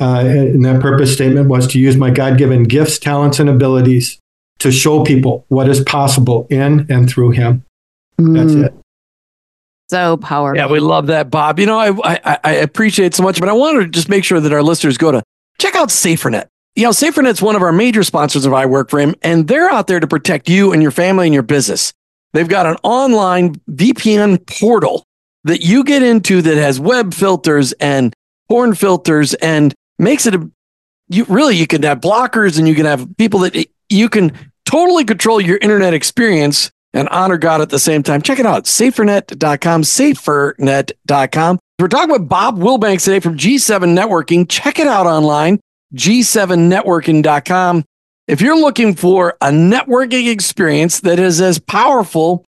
Uh, 0.00 0.24
and 0.26 0.64
that 0.64 0.80
purpose 0.80 1.12
statement 1.12 1.48
was 1.48 1.66
to 1.68 1.78
use 1.78 1.96
my 1.96 2.10
God 2.10 2.38
given 2.38 2.64
gifts, 2.64 2.98
talents, 2.98 3.40
and 3.40 3.48
abilities 3.48 4.18
to 4.60 4.70
show 4.70 5.04
people 5.04 5.44
what 5.48 5.68
is 5.68 5.80
possible 5.82 6.46
in 6.50 6.86
and 6.88 7.08
through 7.08 7.30
Him. 7.30 7.64
That's 8.16 8.52
mm. 8.52 8.66
it. 8.66 8.74
So 9.90 10.16
powerful. 10.18 10.58
Yeah, 10.58 10.70
we 10.70 10.80
love 10.80 11.06
that, 11.06 11.30
Bob. 11.30 11.58
You 11.58 11.66
know, 11.66 11.78
I, 11.78 12.20
I, 12.24 12.38
I 12.44 12.52
appreciate 12.54 13.14
so 13.14 13.22
much, 13.22 13.40
but 13.40 13.48
I 13.48 13.54
want 13.54 13.80
to 13.80 13.88
just 13.88 14.08
make 14.08 14.22
sure 14.22 14.38
that 14.38 14.52
our 14.52 14.62
listeners 14.62 14.98
go 14.98 15.10
to 15.12 15.22
check 15.58 15.74
out 15.74 15.88
SaferNet. 15.88 16.46
You 16.78 16.84
know, 16.84 16.90
SaferNet's 16.90 17.42
one 17.42 17.56
of 17.56 17.62
our 17.62 17.72
major 17.72 18.04
sponsors 18.04 18.46
of 18.46 18.54
I 18.54 18.66
Work 18.66 18.88
for 18.88 19.00
Him, 19.00 19.16
and 19.20 19.48
they're 19.48 19.68
out 19.68 19.88
there 19.88 19.98
to 19.98 20.06
protect 20.06 20.48
you 20.48 20.72
and 20.72 20.80
your 20.80 20.92
family 20.92 21.26
and 21.26 21.34
your 21.34 21.42
business. 21.42 21.92
They've 22.34 22.48
got 22.48 22.66
an 22.66 22.76
online 22.84 23.56
VPN 23.68 24.46
portal 24.46 25.04
that 25.42 25.60
you 25.60 25.82
get 25.82 26.04
into 26.04 26.40
that 26.40 26.56
has 26.56 26.78
web 26.78 27.14
filters 27.14 27.72
and 27.80 28.14
porn 28.48 28.76
filters 28.76 29.34
and 29.34 29.74
makes 29.98 30.24
it 30.26 30.36
a 30.36 30.50
you 31.08 31.24
really 31.24 31.56
you 31.56 31.66
can 31.66 31.82
have 31.82 31.98
blockers 31.98 32.60
and 32.60 32.68
you 32.68 32.76
can 32.76 32.86
have 32.86 33.08
people 33.16 33.40
that 33.40 33.68
you 33.88 34.08
can 34.08 34.30
totally 34.64 35.04
control 35.04 35.40
your 35.40 35.58
internet 35.58 35.94
experience 35.94 36.70
and 36.94 37.08
honor 37.08 37.38
God 37.38 37.60
at 37.60 37.70
the 37.70 37.80
same 37.80 38.04
time. 38.04 38.22
Check 38.22 38.38
it 38.38 38.46
out, 38.46 38.66
safernet.com, 38.66 39.82
safernet.com. 39.82 41.58
We're 41.80 41.88
talking 41.88 42.12
with 42.12 42.28
Bob 42.28 42.56
Willbanks 42.56 43.04
today 43.04 43.18
from 43.18 43.36
G7 43.36 43.98
Networking. 43.98 44.48
Check 44.48 44.78
it 44.78 44.86
out 44.86 45.06
online, 45.06 45.58
g7networking.com. 45.94 47.84
If 48.26 48.40
you're 48.40 48.58
looking 48.58 48.94
for 48.94 49.36
a 49.40 49.48
networking 49.48 50.30
experience 50.30 51.00
that 51.00 51.18
is 51.18 51.40
as 51.40 51.58
powerful 51.58 52.44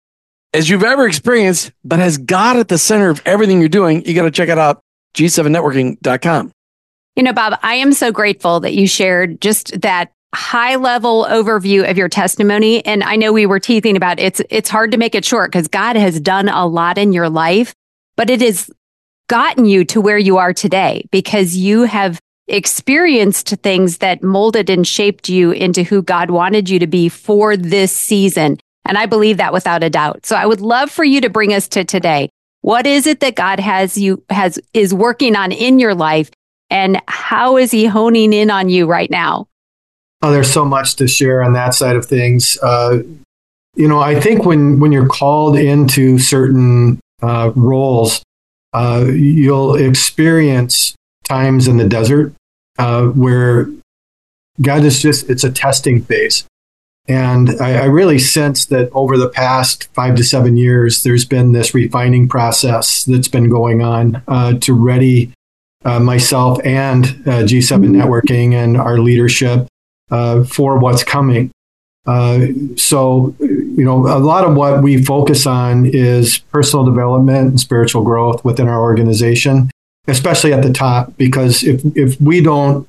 as 0.55 0.71
you've 0.71 0.85
ever 0.85 1.07
experienced, 1.07 1.73
but 1.85 1.99
has 1.99 2.17
God 2.17 2.57
at 2.57 2.69
the 2.69 2.79
center 2.79 3.11
of 3.11 3.21
everything 3.27 3.61
you're 3.61 3.69
doing, 3.69 4.05
you 4.07 4.15
got 4.15 4.23
to 4.23 4.31
check 4.31 4.49
it 4.49 4.59
out, 4.59 4.81
g7networking.com. 5.15 6.53
You 7.15 7.23
know, 7.23 7.33
Bob, 7.33 7.59
I 7.63 7.75
am 7.75 7.93
so 7.93 8.11
grateful 8.11 8.61
that 8.61 8.75
you 8.75 8.87
shared 8.87 9.41
just 9.41 9.81
that 9.83 10.13
high 10.35 10.77
level 10.77 11.27
overview 11.31 11.89
of 11.89 11.97
your 11.97 12.11
testimony 12.11 12.85
and 12.85 13.03
I 13.03 13.17
know 13.17 13.33
we 13.33 13.47
were 13.47 13.61
teasing 13.61 13.97
about 13.97 14.21
it's 14.21 14.43
it's 14.51 14.69
hard 14.69 14.91
to 14.91 14.99
make 14.99 15.15
it 15.15 15.25
short 15.25 15.51
because 15.51 15.67
God 15.67 15.97
has 15.97 16.21
done 16.21 16.51
a 16.51 16.67
lot 16.67 16.99
in 16.99 17.15
your 17.15 17.31
life 17.31 17.73
but 18.17 18.29
it 18.29 18.43
has 18.43 18.71
gotten 19.29 19.65
you 19.65 19.85
to 19.87 20.01
where 20.01 20.19
you 20.19 20.37
are 20.37 20.53
today 20.53 21.07
because 21.11 21.57
you 21.57 21.85
have 21.85 22.21
experienced 22.49 23.49
things 23.63 23.99
that 23.99 24.23
molded 24.23 24.71
and 24.71 24.87
shaped 24.87 25.29
you 25.29 25.51
into 25.51 25.83
who 25.83 26.03
God 26.03 26.31
wanted 26.31 26.71
you 26.71 26.79
to 26.79 26.87
be 26.87 27.09
for 27.09 27.57
this 27.57 27.91
season 27.95 28.59
and 28.87 28.97
I 28.97 29.07
believe 29.07 29.37
that 29.39 29.53
without 29.53 29.83
a 29.83 29.91
doubt. 29.91 30.25
So 30.25 30.37
I 30.37 30.47
would 30.47 30.61
love 30.61 30.91
for 30.91 31.05
you 31.05 31.21
to 31.21 31.29
bring 31.29 31.53
us 31.53 31.69
to 31.69 31.85
today. 31.85 32.31
What 32.63 32.87
is 32.87 33.07
it 33.07 33.21
that 33.21 33.35
God 33.35 33.61
has 33.61 33.99
you 33.99 34.23
has 34.31 34.59
is 34.73 34.95
working 34.95 35.37
on 35.37 35.53
in 35.53 35.79
your 35.79 35.95
life 35.95 36.31
and 36.71 37.01
how 37.07 37.57
is 37.57 37.71
he 37.71 37.87
honing 37.87 38.33
in 38.33 38.51
on 38.51 38.69
you 38.69 38.87
right 38.87 39.11
now? 39.11 39.47
Oh, 40.23 40.33
there's 40.33 40.51
so 40.51 40.65
much 40.65 40.97
to 40.97 41.07
share 41.07 41.43
on 41.43 41.53
that 41.53 41.75
side 41.75 41.97
of 41.97 42.07
things. 42.07 42.59
Uh, 42.63 43.03
you 43.75 43.87
know, 43.87 44.01
I 44.01 44.21
think 44.21 44.45
when 44.45 44.81
when 44.81 44.91
you're 44.91 45.07
called 45.09 45.57
into 45.57 46.19
certain 46.19 46.99
uh, 47.23 47.53
roles, 47.55 48.23
uh, 48.73 49.05
you'll 49.09 49.77
experience 49.77 50.95
times 51.29 51.69
in 51.69 51.77
the 51.77 51.89
desert 51.89 52.33
uh, 52.79 53.07
where 53.07 53.69
God 54.61 54.85
is 54.85 55.01
just 55.01 55.29
it's 55.29 55.45
a 55.45 55.51
testing 55.51 56.03
phase. 56.03 56.45
And 57.09 57.51
I, 57.61 57.83
I, 57.83 57.85
really 57.85 58.19
sense 58.19 58.65
that 58.67 58.91
over 58.93 59.17
the 59.17 59.29
past 59.29 59.89
five 59.95 60.17
to 60.17 60.25
seven 60.25 60.57
years, 60.57 61.05
there's 61.05 61.25
been 61.25 61.53
this 61.53 61.73
refining 61.73 62.29
process 62.29 63.05
that's 63.05 63.29
been 63.29 63.49
going 63.49 63.81
on 63.81 64.23
uh, 64.27 64.55
to 64.55 64.75
ready 64.75 65.33
uh, 65.85 66.01
myself 66.01 66.59
and 66.65 67.05
uh, 67.05 67.45
G7 67.45 67.79
mm-hmm. 67.79 67.95
networking 67.95 68.55
and 68.55 68.77
our 68.77 68.99
leadership 68.99 69.69
uh, 70.11 70.43
for 70.43 70.79
what's 70.79 71.05
coming. 71.05 71.53
Uh, 72.07 72.47
so, 72.77 73.35
you 73.41 73.85
know, 73.85 74.07
a 74.07 74.19
lot 74.19 74.45
of 74.45 74.57
what 74.57 74.83
we 74.83 75.03
focus 75.03 75.47
on 75.47 75.87
is 75.87 76.39
personal 76.39 76.85
development 76.85 77.49
and 77.49 77.61
spiritual 77.61 78.03
growth 78.03 78.45
within 78.45 78.69
our 78.69 78.81
organization, 78.81 79.71
especially 80.09 80.53
at 80.53 80.63
the 80.63 80.73
top, 80.73 81.17
because 81.17 81.63
if, 81.65 81.81
if 81.97 82.21
we 82.21 82.41
don't 82.41 82.87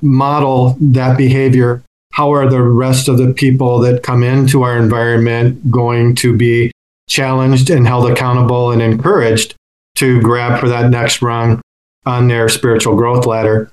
model 0.00 0.76
that 0.80 1.16
behavior, 1.16 1.82
how 2.12 2.32
are 2.32 2.48
the 2.48 2.62
rest 2.62 3.08
of 3.08 3.18
the 3.18 3.32
people 3.32 3.78
that 3.80 4.02
come 4.02 4.22
into 4.22 4.62
our 4.62 4.76
environment 4.76 5.70
going 5.70 6.14
to 6.16 6.36
be 6.36 6.72
challenged 7.08 7.70
and 7.70 7.86
held 7.86 8.10
accountable 8.10 8.70
and 8.70 8.82
encouraged 8.82 9.54
to 9.96 10.20
grab 10.20 10.60
for 10.60 10.68
that 10.68 10.90
next 10.90 11.22
rung 11.22 11.60
on 12.06 12.28
their 12.28 12.48
spiritual 12.48 12.96
growth 12.96 13.26
ladder 13.26 13.70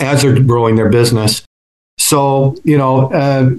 as 0.00 0.22
they're 0.22 0.40
growing 0.40 0.76
their 0.76 0.88
business? 0.88 1.42
So, 1.98 2.56
you 2.64 2.76
know, 2.76 3.12
uh, 3.12 3.50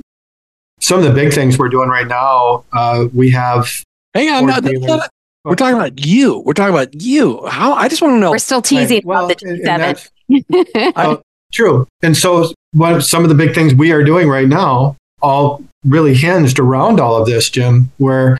some 0.79 0.99
of 0.99 1.05
the 1.05 1.11
big 1.11 1.33
things 1.33 1.57
we're 1.57 1.69
doing 1.69 1.89
right 1.89 2.07
now, 2.07 2.63
uh, 2.71 3.07
we 3.13 3.31
have. 3.31 3.67
Hang 4.13 4.29
on, 4.29 4.45
no, 4.45 4.59
not, 4.59 5.09
we're 5.47 5.55
talking 5.55 5.75
about 5.75 6.05
you. 6.05 6.39
We're 6.39 6.53
talking 6.53 6.73
about 6.73 7.01
you. 7.01 7.45
How? 7.47 7.73
I 7.73 7.87
just 7.87 8.01
want 8.01 8.15
to 8.15 8.19
know. 8.19 8.31
We're 8.31 8.37
still 8.37 8.61
teasing 8.61 8.97
right. 8.97 9.05
well, 9.05 9.25
about 9.25 9.39
the 9.39 10.05
G7. 10.29 10.93
uh, 10.95 11.17
true. 11.53 11.87
And 12.01 12.15
so, 12.15 12.51
what 12.73 13.01
some 13.01 13.23
of 13.23 13.29
the 13.29 13.35
big 13.35 13.55
things 13.55 13.73
we 13.73 13.91
are 13.91 14.03
doing 14.03 14.27
right 14.27 14.47
now, 14.47 14.97
all 15.21 15.63
really 15.85 16.13
hinged 16.13 16.59
around 16.59 16.99
all 16.99 17.15
of 17.15 17.25
this, 17.25 17.49
Jim. 17.49 17.91
Where, 17.97 18.37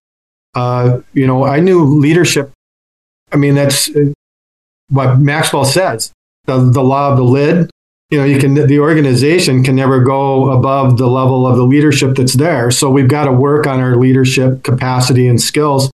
uh, 0.54 1.00
you 1.14 1.26
know, 1.26 1.46
I 1.46 1.60
knew 1.60 1.84
leadership. 1.84 2.52
I 3.32 3.38
mean, 3.38 3.56
that's 3.56 3.90
uh, 3.90 4.12
what 4.90 5.20
Maxwell 5.20 5.66
says. 5.66 6.12
The, 6.46 6.60
the 6.60 6.84
law 6.84 7.12
of 7.12 7.18
the 7.18 7.24
lid 7.24 7.70
you 8.10 8.18
know 8.18 8.24
you 8.24 8.40
can 8.40 8.54
the 8.54 8.80
organization 8.80 9.64
can 9.66 9.76
never 9.76 10.02
go 10.02 10.52
above 10.52 10.98
the 10.98 11.08
level 11.08 11.46
of 11.46 11.58
the 11.58 11.64
leadership 11.64 12.16
that's 12.16 12.36
there 12.36 12.72
so 12.72 12.90
we've 12.90 13.10
got 13.10 13.26
to 13.26 13.34
work 13.34 13.68
on 13.68 13.82
our 13.82 13.98
leadership 13.98 14.64
capacity 14.64 15.28
and 15.28 15.42
skills 15.42 15.92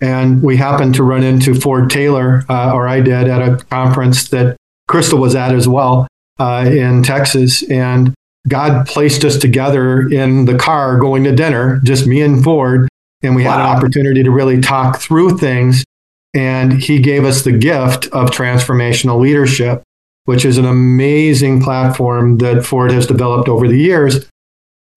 and 0.00 0.42
we 0.42 0.56
happened 0.56 0.94
to 0.94 1.02
run 1.02 1.22
into 1.22 1.54
ford 1.54 1.90
taylor 1.90 2.44
uh, 2.48 2.72
or 2.72 2.88
i 2.88 3.00
did 3.00 3.28
at 3.28 3.40
a 3.40 3.56
conference 3.66 4.28
that 4.28 4.56
crystal 4.88 5.18
was 5.18 5.34
at 5.34 5.54
as 5.54 5.68
well 5.68 6.06
uh, 6.38 6.68
in 6.68 7.02
texas 7.02 7.62
and 7.70 8.14
god 8.48 8.86
placed 8.86 9.24
us 9.24 9.36
together 9.36 10.08
in 10.08 10.44
the 10.44 10.56
car 10.56 10.98
going 10.98 11.24
to 11.24 11.34
dinner 11.34 11.80
just 11.84 12.06
me 12.06 12.20
and 12.22 12.42
ford 12.42 12.88
and 13.22 13.36
we 13.36 13.44
wow. 13.44 13.50
had 13.50 13.60
an 13.60 13.66
opportunity 13.66 14.22
to 14.22 14.30
really 14.30 14.60
talk 14.60 14.98
through 14.98 15.36
things 15.36 15.84
and 16.32 16.72
he 16.72 17.00
gave 17.00 17.24
us 17.24 17.42
the 17.42 17.52
gift 17.52 18.06
of 18.06 18.30
transformational 18.30 19.20
leadership 19.20 19.82
which 20.30 20.44
is 20.44 20.58
an 20.58 20.64
amazing 20.64 21.60
platform 21.60 22.38
that 22.38 22.64
Ford 22.64 22.92
has 22.92 23.04
developed 23.04 23.48
over 23.48 23.66
the 23.66 23.76
years. 23.76 24.28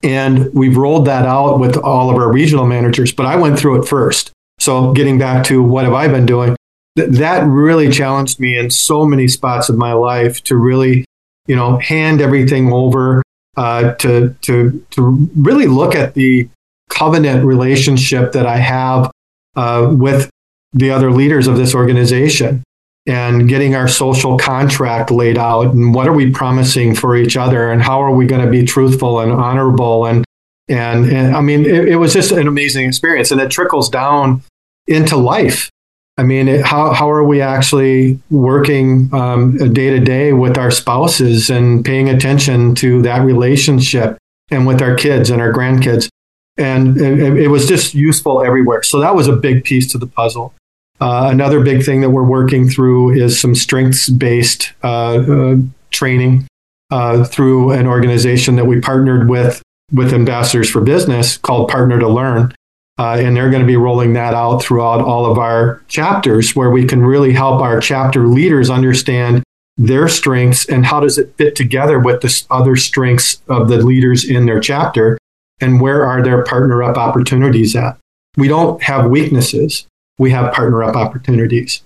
And 0.04 0.54
we've 0.54 0.78
rolled 0.78 1.06
that 1.08 1.26
out 1.26 1.60
with 1.60 1.76
all 1.78 2.12
of 2.12 2.18
our 2.18 2.32
regional 2.32 2.68
managers, 2.68 3.12
but 3.12 3.26
I 3.26 3.36
went 3.38 3.58
through 3.58 3.82
it 3.82 3.88
first. 3.88 4.32
So 4.64 4.94
getting 4.94 5.18
back 5.18 5.44
to 5.48 5.62
what 5.62 5.84
have 5.84 5.94
I 5.94 6.08
been 6.08 6.26
doing, 6.26 6.56
th- 6.98 7.10
that 7.10 7.46
really 7.46 7.90
challenged 7.90 8.40
me 8.40 8.58
in 8.58 8.70
so 8.70 9.06
many 9.06 9.28
spots 9.28 9.68
of 9.68 9.76
my 9.76 9.92
life 9.92 10.42
to 10.46 10.56
really, 10.56 11.04
you 11.48 11.56
know, 11.58 11.80
hand 11.80 12.22
everything 12.22 12.72
over, 12.72 13.22
uh, 13.58 13.94
to, 13.96 14.34
to, 14.44 14.86
to 14.92 15.30
really 15.36 15.68
look 15.68 15.96
at 15.96 16.14
the 16.14 16.48
covenant 16.90 17.44
relationship 17.44 18.32
that 18.32 18.46
I 18.46 18.56
have 18.56 19.12
uh, 19.58 19.90
with 19.92 20.30
the 20.72 20.92
other 20.92 21.12
leaders 21.12 21.48
of 21.48 21.58
this 21.58 21.76
organization 21.76 22.64
and 23.06 23.50
getting 23.50 23.76
our 23.76 23.90
social 23.90 24.38
contract 24.38 25.12
laid 25.12 25.38
out 25.38 25.74
and 25.74 25.94
what 25.94 26.08
are 26.08 26.14
we 26.14 26.32
promising 26.32 26.96
for 26.96 27.18
each 27.18 27.36
other 27.36 27.70
and 27.70 27.82
how 27.82 28.02
are 28.02 28.16
we 28.16 28.26
going 28.26 28.46
to 28.46 28.50
be 28.50 28.64
truthful 28.64 29.20
and 29.20 29.30
honorable 29.30 30.06
and 30.06 30.24
and, 30.70 31.06
and 31.12 31.36
I 31.36 31.42
mean 31.42 31.66
it, 31.66 31.90
it, 31.90 31.96
was 31.98 32.14
just 32.14 32.32
an 32.32 32.48
amazing 32.48 32.88
experience 32.88 33.32
and 33.32 33.42
it 33.42 33.52
trickles 33.52 33.90
down 33.90 34.42
into 34.88 35.18
life. 35.18 35.70
I 36.18 36.24
mean, 36.24 36.48
it, 36.48 36.66
how 36.66 36.94
how 36.94 37.10
are 37.10 37.24
we 37.24 37.42
actually 37.42 38.20
working 38.30 39.08
day 39.08 39.90
to 39.90 40.00
day 40.00 40.34
with 40.34 40.58
our 40.58 40.70
spouses 40.70 41.50
and 41.50 41.84
paying 41.84 42.10
attention 42.10 42.76
to 42.76 43.02
that 43.02 43.24
relationship 43.24 44.18
and 44.52 44.68
with 44.68 44.82
our 44.82 44.96
kids 44.96 45.30
and 45.30 45.42
our 45.42 45.52
grandkids? 45.52 46.10
And 46.58 46.98
it, 47.02 47.38
it 47.38 47.48
was 47.48 47.68
just 47.68 47.96
useful 47.96 48.44
everywhere. 48.44 48.84
So 48.84 49.00
that 49.00 49.16
was 49.16 49.28
a 49.28 49.36
big 49.36 49.64
piece 49.64 49.92
to 49.92 49.98
the 49.98 50.06
puzzle. 50.06 50.54
Uh, 51.02 51.30
another 51.32 51.62
big 51.62 51.84
thing 51.84 52.02
that 52.02 52.12
we're 52.12 52.24
working 52.24 52.70
through 52.70 53.12
is 53.12 53.40
some 53.40 53.56
strengths 53.56 54.08
based 54.08 54.72
uh, 54.84 55.18
uh, 55.18 55.56
training 55.90 56.48
uh, 56.92 57.24
through 57.26 57.72
an 57.72 57.88
organization 57.88 58.56
that 58.56 58.66
we 58.66 58.80
partnered 58.80 59.30
with 59.30 59.62
with 59.92 60.14
Ambassadors 60.14 60.70
for 60.70 60.82
Business 60.82 61.38
called 61.38 61.70
Partner 61.70 62.00
to 62.00 62.08
Learn. 62.08 62.54
Uh, 63.00 63.18
and 63.20 63.36
they're 63.36 63.50
going 63.50 63.62
to 63.62 63.68
be 63.68 63.76
rolling 63.76 64.14
that 64.14 64.36
out 64.36 64.62
throughout 64.62 65.02
all 65.02 65.26
of 65.26 65.40
our 65.40 65.82
chapters 65.88 66.56
where 66.56 66.70
we 66.70 66.86
can 66.86 67.02
really 67.02 67.34
help 67.34 67.60
our 67.60 67.80
chapter 67.80 68.28
leaders 68.28 68.70
understand 68.70 69.44
their 69.78 70.08
strengths 70.08 70.70
and 70.70 70.86
how 70.86 71.00
does 71.00 71.18
it 71.18 71.34
fit 71.36 71.56
together 71.56 72.00
with 72.00 72.22
the 72.22 72.46
other 72.52 72.76
strengths 72.76 73.42
of 73.50 73.68
the 73.68 73.78
leaders 73.78 74.30
in 74.30 74.46
their 74.46 74.60
chapter 74.60 75.18
and 75.60 75.82
where 75.82 76.06
are 76.06 76.22
their 76.22 76.44
partner 76.44 76.84
up 76.84 76.96
opportunities 76.96 77.76
at. 77.76 77.98
We 78.38 78.48
don't 78.48 78.82
have 78.84 79.10
weaknesses 79.10 79.88
we 80.18 80.32
have 80.32 80.54
partner 80.54 80.84
up 80.84 80.96
opportunities. 80.96 81.82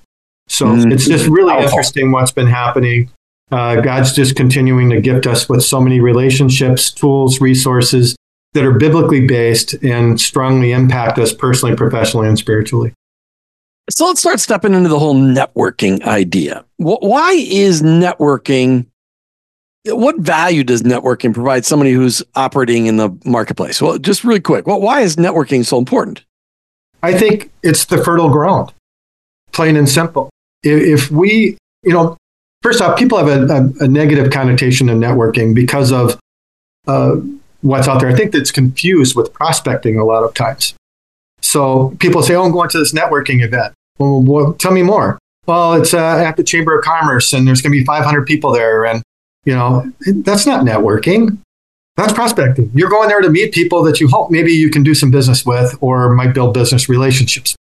So 0.48 0.68
mm-hmm. 0.68 0.92
it's 0.92 1.08
just 1.08 1.28
really 1.28 1.64
interesting 1.64 2.12
what's 2.12 2.32
been 2.32 2.48
happening. 2.48 3.10
Uh, 3.52 3.80
God's 3.82 4.14
just 4.14 4.36
continuing 4.36 4.90
to 4.90 5.00
gift 5.00 5.26
us 5.26 5.48
with 5.48 5.64
so 5.64 5.80
many 5.80 6.02
relationships, 6.02 6.92
tools, 6.92 7.40
resources 7.40 8.17
that 8.58 8.66
are 8.66 8.74
biblically 8.74 9.28
based 9.28 9.74
and 9.84 10.20
strongly 10.20 10.72
impact 10.72 11.20
us 11.20 11.32
personally, 11.32 11.76
professionally, 11.76 12.28
and 12.28 12.40
spiritually. 12.40 12.92
So 13.92 14.08
let's 14.08 14.20
start 14.20 14.40
stepping 14.40 14.74
into 14.74 14.90
the 14.90 14.98
whole 14.98 15.16
networking 15.16 16.02
idea. 16.04 16.66
Why 16.78 17.34
is 17.34 17.84
networking? 17.84 18.88
What 19.86 20.18
value 20.18 20.64
does 20.64 20.82
networking 20.82 21.36
provide 21.36 21.66
somebody 21.66 21.92
who's 21.92 22.24
operating 22.36 22.88
in 22.88 22.98
the 22.98 23.16
marketplace? 23.26 23.80
Well, 23.80 24.00
just 24.00 24.24
really 24.24 24.42
quick, 24.42 24.66
well, 24.66 24.82
why 24.82 25.02
is 25.02 25.16
networking 25.16 25.64
so 25.64 25.78
important? 25.78 26.26
I 27.04 27.14
think 27.14 27.52
it's 27.62 27.86
the 27.86 28.04
fertile 28.04 28.30
ground, 28.30 28.74
plain 29.54 29.78
and 29.78 29.88
simple. 29.88 30.32
If 30.64 31.12
we, 31.12 31.58
you 31.84 31.94
know, 31.94 32.18
first 32.64 32.82
off, 32.82 32.98
people 32.98 33.20
have 33.20 33.28
a, 33.28 33.54
a, 33.54 33.86
a 33.86 33.88
negative 33.88 34.32
connotation 34.32 34.90
of 34.90 34.98
networking 34.98 35.54
because 35.54 35.92
of 35.92 36.20
uh, 36.88 37.18
what's 37.62 37.88
out 37.88 38.00
there. 38.00 38.10
I 38.10 38.16
think 38.16 38.32
that's 38.32 38.52
confused 38.52 39.16
with 39.16 39.34
prospecting 39.34 39.98
a 39.98 40.06
lot 40.06 40.24
of 40.24 40.34
times. 40.34 40.74
So 41.42 41.96
people 42.00 42.24
say, 42.24 42.36
"Oh, 42.36 42.44
I'm 42.44 42.52
going 42.52 42.70
to 42.70 42.80
this 42.80 42.94
networking 42.94 43.44
event." 43.44 43.74
Well, 43.98 44.22
well 44.22 44.54
tell 44.54 44.72
me 44.72 44.84
more. 44.84 45.20
Well, 45.46 45.76
it's 45.76 45.94
uh, 45.94 46.18
at 46.18 46.38
the 46.38 46.44
Chamber 46.44 46.78
of 46.78 46.84
Commerce, 46.84 47.34
and 47.34 47.48
there's 47.48 47.62
going 47.62 47.72
to 47.72 47.80
be 47.80 47.86
500 47.86 48.26
people 48.26 48.52
there, 48.52 48.86
and 48.86 49.02
you 49.46 49.56
know, 49.56 49.90
that's 50.02 50.46
not 50.46 50.66
networking. 50.66 51.38
That's 51.96 52.14
prospecting. 52.14 52.70
You're 52.76 52.90
going 52.90 53.10
there 53.10 53.22
to 53.22 53.30
meet 53.30 53.54
people 53.54 53.82
that 53.84 54.00
you 54.00 54.08
hope 54.08 54.30
maybe 54.30 54.52
you 54.52 54.70
can 54.70 54.84
do 54.84 54.94
some 54.94 55.10
business 55.10 55.46
with 55.46 55.76
or 55.82 56.14
might 56.14 56.34
build 56.34 56.54
business 56.54 56.90
relationships. 56.90 57.56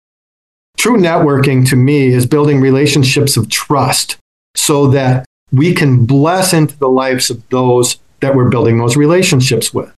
True 0.77 0.97
networking 0.97 1.67
to 1.69 1.75
me 1.75 2.07
is 2.07 2.25
building 2.25 2.59
relationships 2.59 3.37
of 3.37 3.49
trust 3.49 4.17
so 4.55 4.87
that 4.87 5.25
we 5.51 5.73
can 5.73 6.05
bless 6.05 6.53
into 6.53 6.77
the 6.77 6.89
lives 6.89 7.29
of 7.29 7.47
those 7.49 7.97
that 8.25 8.35
we're 8.35 8.49
building 8.49 8.79
those 8.79 8.97
relationships 8.97 9.71
with. 9.71 9.93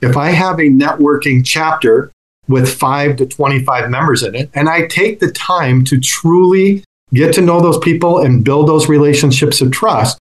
If 0.00 0.16
I 0.16 0.30
have 0.30 0.58
a 0.58 0.70
networking 0.70 1.44
chapter 1.44 2.10
with 2.48 2.72
five 2.72 3.16
to 3.16 3.26
25 3.26 3.90
members 3.90 4.22
in 4.22 4.34
it, 4.34 4.50
and 4.54 4.66
I 4.66 4.86
take 4.86 5.20
the 5.20 5.30
time 5.30 5.84
to 5.84 6.00
truly 6.00 6.82
get 7.12 7.34
to 7.34 7.42
know 7.42 7.60
those 7.60 7.78
people 7.78 8.18
and 8.18 8.42
build 8.42 8.66
those 8.66 8.88
relationships 8.88 9.60
of 9.60 9.72
trust, 9.72 10.18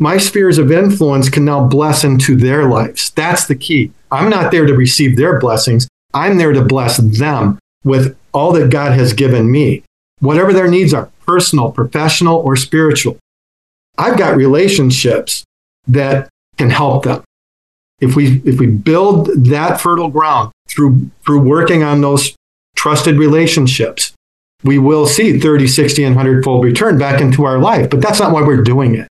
my 0.00 0.16
spheres 0.16 0.58
of 0.58 0.72
influence 0.72 1.28
can 1.28 1.44
now 1.44 1.64
bless 1.64 2.02
into 2.02 2.34
their 2.34 2.68
lives. 2.68 3.10
That's 3.10 3.46
the 3.46 3.54
key. 3.54 3.92
I'm 4.10 4.28
not 4.28 4.50
there 4.50 4.66
to 4.66 4.74
receive 4.74 5.16
their 5.16 5.38
blessings. 5.38 5.86
I'm 6.12 6.38
there 6.38 6.52
to 6.52 6.64
bless 6.64 6.96
them 6.96 7.60
with 7.84 8.16
all 8.32 8.50
that 8.54 8.70
God 8.70 8.98
has 8.98 9.12
given 9.12 9.48
me, 9.48 9.84
whatever 10.18 10.52
their 10.52 10.68
needs 10.68 10.92
are 10.92 11.08
personal, 11.24 11.70
professional, 11.70 12.38
or 12.38 12.56
spiritual. 12.56 13.16
I've 13.96 14.18
got 14.18 14.36
relationships 14.36 15.44
that 15.86 16.28
can 16.60 16.70
help 16.70 17.04
them. 17.04 17.24
If 18.00 18.16
we, 18.16 18.42
if 18.44 18.60
we 18.60 18.66
build 18.66 19.28
that 19.46 19.80
fertile 19.80 20.10
ground 20.10 20.52
through, 20.68 21.10
through 21.24 21.40
working 21.40 21.82
on 21.82 22.02
those 22.02 22.36
trusted 22.76 23.16
relationships, 23.16 24.12
we 24.62 24.78
will 24.78 25.06
see 25.06 25.40
30, 25.40 25.66
60, 25.66 26.04
and 26.04 26.14
100 26.14 26.44
fold 26.44 26.62
return 26.62 26.98
back 26.98 27.22
into 27.22 27.44
our 27.44 27.58
life. 27.58 27.88
But 27.88 28.02
that's 28.02 28.20
not 28.20 28.32
why 28.32 28.42
we're 28.42 28.62
doing 28.62 28.94
it. 28.94 29.08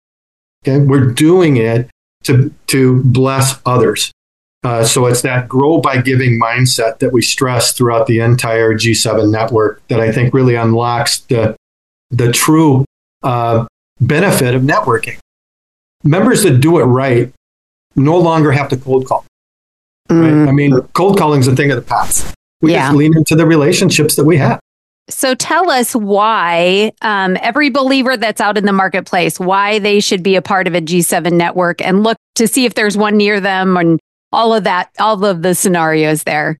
Okay? 0.63 0.83
We're 0.83 1.11
doing 1.11 1.57
it 1.57 1.89
to, 2.25 2.53
to 2.67 3.01
bless 3.03 3.59
others. 3.65 4.11
Uh, 4.63 4.83
so 4.83 5.07
it's 5.07 5.23
that 5.23 5.47
grow 5.47 5.81
by 5.81 6.01
giving 6.01 6.39
mindset 6.39 6.99
that 6.99 7.11
we 7.11 7.21
stress 7.23 7.73
throughout 7.73 8.05
the 8.05 8.19
entire 8.19 8.73
G7 8.75 9.31
network 9.31 9.81
that 9.87 9.99
I 9.99 10.11
think 10.11 10.33
really 10.35 10.55
unlocks 10.55 11.21
the, 11.21 11.55
the 12.11 12.31
true 12.31 12.85
uh, 13.23 13.65
benefit 13.99 14.53
of 14.53 14.61
networking. 14.61 15.17
Members 16.03 16.43
that 16.43 16.59
do 16.59 16.79
it 16.79 16.83
right 16.83 17.33
no 17.99 18.17
longer 18.17 18.51
have 18.51 18.69
to 18.69 18.77
cold 18.77 19.05
call. 19.05 19.25
Right? 20.09 20.31
Mm. 20.31 20.47
I 20.47 20.51
mean, 20.51 20.81
cold 20.93 21.17
calling 21.17 21.39
is 21.39 21.47
a 21.47 21.55
thing 21.55 21.71
of 21.71 21.75
the 21.75 21.83
past. 21.83 22.33
We 22.61 22.71
yeah. 22.71 22.87
just 22.87 22.97
lean 22.97 23.15
into 23.15 23.35
the 23.35 23.45
relationships 23.45 24.15
that 24.15 24.25
we 24.25 24.37
have. 24.37 24.59
So 25.09 25.33
tell 25.33 25.71
us 25.71 25.95
why 25.95 26.91
um, 27.01 27.37
every 27.41 27.69
believer 27.69 28.15
that's 28.15 28.39
out 28.39 28.57
in 28.57 28.65
the 28.65 28.73
marketplace, 28.73 29.39
why 29.39 29.79
they 29.79 29.99
should 29.99 30.21
be 30.21 30.35
a 30.35 30.41
part 30.41 30.67
of 30.67 30.75
a 30.75 30.81
G7 30.81 31.31
network 31.31 31.81
and 31.81 32.03
look 32.03 32.17
to 32.35 32.47
see 32.47 32.65
if 32.65 32.75
there's 32.75 32.95
one 32.95 33.17
near 33.17 33.39
them 33.39 33.75
and 33.75 33.99
all 34.31 34.53
of 34.53 34.65
that, 34.65 34.91
all 34.99 35.23
of 35.25 35.41
the 35.41 35.55
scenarios 35.55 36.23
there. 36.23 36.57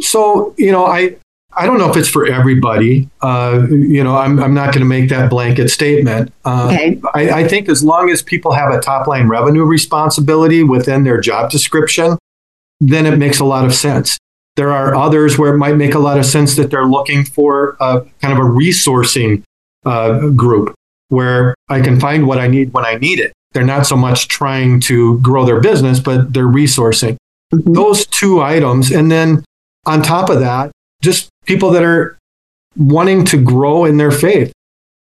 So, 0.00 0.54
you 0.56 0.70
know, 0.70 0.86
I, 0.86 1.16
I 1.54 1.66
don't 1.66 1.78
know 1.78 1.90
if 1.90 1.96
it's 1.96 2.08
for 2.08 2.26
everybody. 2.26 3.08
Uh, 3.20 3.66
you 3.70 4.02
know, 4.02 4.16
I'm, 4.16 4.38
I'm 4.38 4.54
not 4.54 4.66
going 4.66 4.80
to 4.80 4.86
make 4.86 5.10
that 5.10 5.28
blanket 5.28 5.68
statement. 5.68 6.32
Uh, 6.44 6.70
okay. 6.72 7.00
I, 7.14 7.42
I 7.42 7.48
think 7.48 7.68
as 7.68 7.84
long 7.84 8.10
as 8.10 8.22
people 8.22 8.52
have 8.52 8.72
a 8.72 8.80
top 8.80 9.06
line 9.06 9.28
revenue 9.28 9.64
responsibility 9.64 10.62
within 10.62 11.04
their 11.04 11.20
job 11.20 11.50
description, 11.50 12.18
then 12.80 13.06
it 13.06 13.18
makes 13.18 13.38
a 13.38 13.44
lot 13.44 13.64
of 13.64 13.74
sense. 13.74 14.18
There 14.56 14.72
are 14.72 14.94
others 14.94 15.38
where 15.38 15.54
it 15.54 15.58
might 15.58 15.76
make 15.76 15.94
a 15.94 15.98
lot 15.98 16.18
of 16.18 16.26
sense 16.26 16.56
that 16.56 16.70
they're 16.70 16.86
looking 16.86 17.24
for 17.24 17.76
a 17.80 18.02
kind 18.20 18.32
of 18.32 18.38
a 18.38 18.48
resourcing 18.48 19.42
uh, 19.84 20.28
group 20.30 20.74
where 21.08 21.54
I 21.68 21.80
can 21.80 22.00
find 22.00 22.26
what 22.26 22.38
I 22.38 22.48
need 22.48 22.72
when 22.72 22.84
I 22.84 22.94
need 22.94 23.18
it. 23.18 23.32
They're 23.52 23.64
not 23.64 23.86
so 23.86 23.96
much 23.96 24.28
trying 24.28 24.80
to 24.80 25.18
grow 25.20 25.44
their 25.44 25.60
business, 25.60 26.00
but 26.00 26.32
they're 26.32 26.44
resourcing. 26.44 27.16
Mm-hmm. 27.52 27.72
Those 27.72 28.06
two 28.06 28.40
items. 28.40 28.90
And 28.90 29.10
then 29.10 29.44
on 29.84 30.02
top 30.02 30.30
of 30.30 30.40
that, 30.40 30.70
just 31.02 31.28
people 31.44 31.70
that 31.70 31.82
are 31.82 32.18
wanting 32.76 33.24
to 33.26 33.42
grow 33.42 33.84
in 33.84 33.96
their 33.96 34.10
faith, 34.10 34.52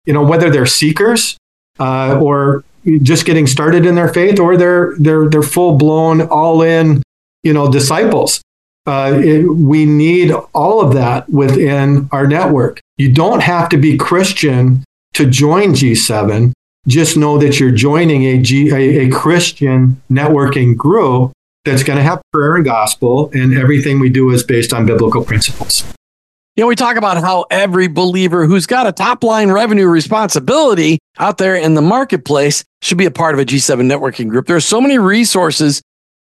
you 0.05 0.13
know, 0.13 0.23
whether 0.23 0.49
they're 0.49 0.65
seekers 0.65 1.37
uh, 1.79 2.19
or 2.19 2.63
just 3.01 3.25
getting 3.25 3.47
started 3.47 3.85
in 3.85 3.95
their 3.95 4.11
faith 4.11 4.39
or 4.39 4.57
they're, 4.57 4.95
they're, 4.97 5.29
they're 5.29 5.43
full 5.43 5.77
blown, 5.77 6.21
all 6.21 6.61
in, 6.61 7.01
you 7.43 7.53
know, 7.53 7.71
disciples. 7.71 8.41
Uh, 8.87 9.21
it, 9.23 9.43
we 9.43 9.85
need 9.85 10.31
all 10.53 10.81
of 10.81 10.93
that 10.93 11.29
within 11.29 12.09
our 12.11 12.25
network. 12.25 12.79
You 12.97 13.11
don't 13.11 13.41
have 13.41 13.69
to 13.69 13.77
be 13.77 13.97
Christian 13.97 14.83
to 15.13 15.25
join 15.25 15.73
G7. 15.73 16.51
Just 16.87 17.15
know 17.15 17.37
that 17.37 17.59
you're 17.59 17.71
joining 17.71 18.23
a, 18.23 18.41
G, 18.41 18.71
a, 18.71 19.05
a 19.05 19.09
Christian 19.09 20.01
networking 20.09 20.75
group 20.75 21.31
that's 21.63 21.83
going 21.83 21.97
to 21.97 22.03
have 22.03 22.21
prayer 22.33 22.55
and 22.55 22.65
gospel, 22.65 23.29
and 23.33 23.55
everything 23.55 23.99
we 23.99 24.09
do 24.09 24.31
is 24.31 24.43
based 24.43 24.73
on 24.73 24.87
biblical 24.87 25.23
principles. 25.23 25.83
You 26.61 26.65
know, 26.65 26.69
we 26.69 26.75
talk 26.75 26.95
about 26.95 27.17
how 27.17 27.47
every 27.49 27.87
believer 27.87 28.45
who's 28.45 28.67
got 28.67 28.85
a 28.85 28.91
top 28.91 29.23
line 29.23 29.49
revenue 29.49 29.87
responsibility 29.87 30.99
out 31.17 31.39
there 31.39 31.55
in 31.55 31.73
the 31.73 31.81
marketplace 31.81 32.63
should 32.83 32.99
be 32.99 33.07
a 33.07 33.09
part 33.09 33.33
of 33.33 33.39
a 33.39 33.45
G7 33.45 33.91
networking 33.91 34.29
group. 34.29 34.45
There 34.45 34.57
are 34.57 34.59
so 34.59 34.79
many 34.79 34.99
resources 34.99 35.81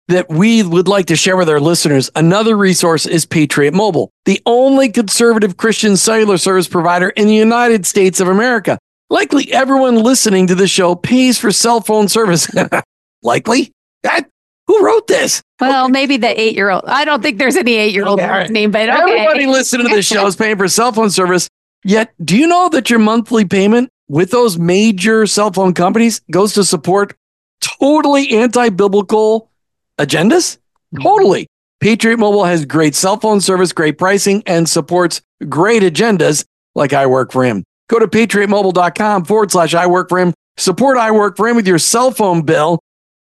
that 0.10 0.30
we 0.30 0.62
would 0.62 0.88
like 0.88 1.08
to 1.08 1.16
share 1.16 1.38
with 1.38 1.50
our 1.50 1.60
listeners. 1.60 2.12
Another 2.16 2.56
resource 2.56 3.08
is 3.08 3.26
Patriot 3.26 3.74
Mobile, 3.74 4.12
the 4.26 4.40
only 4.46 4.90
conservative 4.90 5.58
Christian 5.58 5.98
cellular 5.98 6.38
service 6.38 6.68
provider 6.68 7.10
in 7.10 7.26
the 7.26 7.34
United 7.34 7.88
States 7.88 8.20
of 8.20 8.28
America. 8.28 8.78
Likely 9.10 9.52
everyone 9.52 9.96
listening 9.96 10.46
to 10.46 10.54
the 10.54 10.68
show 10.68 10.94
pays 10.94 11.40
for 11.40 11.52
cell 11.52 11.82
phone 11.82 12.08
service. 12.08 12.48
Likely? 13.24 13.72
That, 14.04 14.30
who 14.68 14.86
wrote 14.86 15.08
this? 15.08 15.42
Well, 15.60 15.86
okay. 15.86 15.92
maybe 15.92 16.18
the 16.18 16.40
eight 16.40 16.56
year 16.56 16.70
old. 16.70 16.84
I 16.86 17.06
don't 17.06 17.24
think 17.24 17.40
there's 17.40 17.56
any 17.56 17.74
eight 17.74 17.94
year 17.94 18.06
old 18.06 18.20
okay, 18.20 18.30
right. 18.30 18.50
name, 18.50 18.72
but 18.72 18.90
okay. 18.90 19.00
everybody 19.00 19.48
listening 19.48 19.88
to 19.88 19.96
the 19.96 20.02
show 20.02 20.28
is 20.28 20.36
paying 20.36 20.58
for 20.58 20.68
cell 20.68 20.92
phone 20.92 21.10
service. 21.10 21.48
Yet, 21.84 22.14
do 22.24 22.38
you 22.38 22.48
know 22.48 22.70
that 22.70 22.90
your 22.90 23.00
monthly 23.00 23.46
payment 23.46 23.90
with 24.10 24.32
those 24.32 24.58
major 24.58 25.26
cell 25.26 25.52
phone 25.52 25.74
companies 25.74 26.22
goes 26.32 26.54
to 26.54 26.64
support 26.64 27.16
totally 27.62 28.32
anti 28.38 28.70
biblical 28.70 29.50
agendas? 29.98 30.58
Mm-hmm. 30.94 31.04
Totally. 31.04 31.48
Patriot 31.80 32.18
Mobile 32.18 32.46
has 32.46 32.66
great 32.66 32.96
cell 32.96 33.18
phone 33.18 33.40
service, 33.40 33.72
great 33.72 33.98
pricing, 33.98 34.44
and 34.46 34.68
supports 34.68 35.22
great 35.48 35.84
agendas 35.84 36.44
like 36.76 36.92
I 36.92 37.06
Work 37.06 37.32
for 37.32 37.44
Him. 37.44 37.64
Go 37.88 38.00
to 38.00 38.08
patriotmobile.com 38.08 39.26
forward 39.26 39.52
slash 39.52 39.74
I 39.74 39.86
Work 39.88 40.10
for 40.10 40.20
Him. 40.20 40.34
Support 40.58 40.98
I 40.98 41.12
Work 41.12 41.38
for 41.38 41.48
Him 41.48 41.56
with 41.56 41.68
your 41.68 41.80
cell 41.80 42.12
phone 42.12 42.42
bill. 42.42 42.80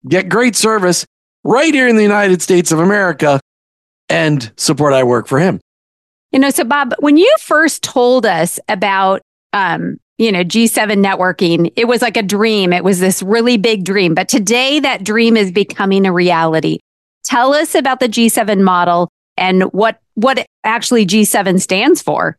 Get 0.08 0.30
great 0.30 0.56
service 0.56 1.06
right 1.50 1.74
here 1.74 1.88
in 1.88 1.96
the 1.96 2.04
United 2.04 2.42
States 2.42 2.72
of 2.72 2.80
America 2.80 3.40
and 4.08 4.52
support 4.56 4.94
I 4.94 5.04
Work 5.04 5.28
for 5.28 5.40
Him. 5.40 5.60
You 6.32 6.40
know, 6.40 6.52
so 6.52 6.64
Bob, 6.64 6.94
when 7.00 7.18
you 7.18 7.34
first 7.40 7.84
told 7.84 8.26
us 8.26 8.60
about 8.70 9.22
um, 9.52 9.98
you 10.20 10.34
know, 10.34 10.44
G7 10.44 11.04
networking, 11.04 11.72
it 11.78 11.88
was 11.88 12.02
like 12.02 12.18
a 12.18 12.22
dream. 12.22 12.74
It 12.74 12.84
was 12.84 13.00
this 13.00 13.24
really 13.24 13.58
big 13.58 13.86
dream. 13.86 14.14
But 14.14 14.28
today 14.28 14.80
that 14.82 15.04
dream 15.04 15.38
is 15.38 15.50
becoming 15.52 16.06
a 16.06 16.12
reality. 16.12 16.80
Tell 17.24 17.54
us 17.54 17.74
about 17.74 18.02
the 18.02 18.10
G7 18.10 18.62
model 18.62 19.10
and 19.38 19.64
what 19.72 20.00
what 20.16 20.46
actually 20.66 21.06
G7 21.06 21.62
stands 21.62 22.02
for. 22.02 22.36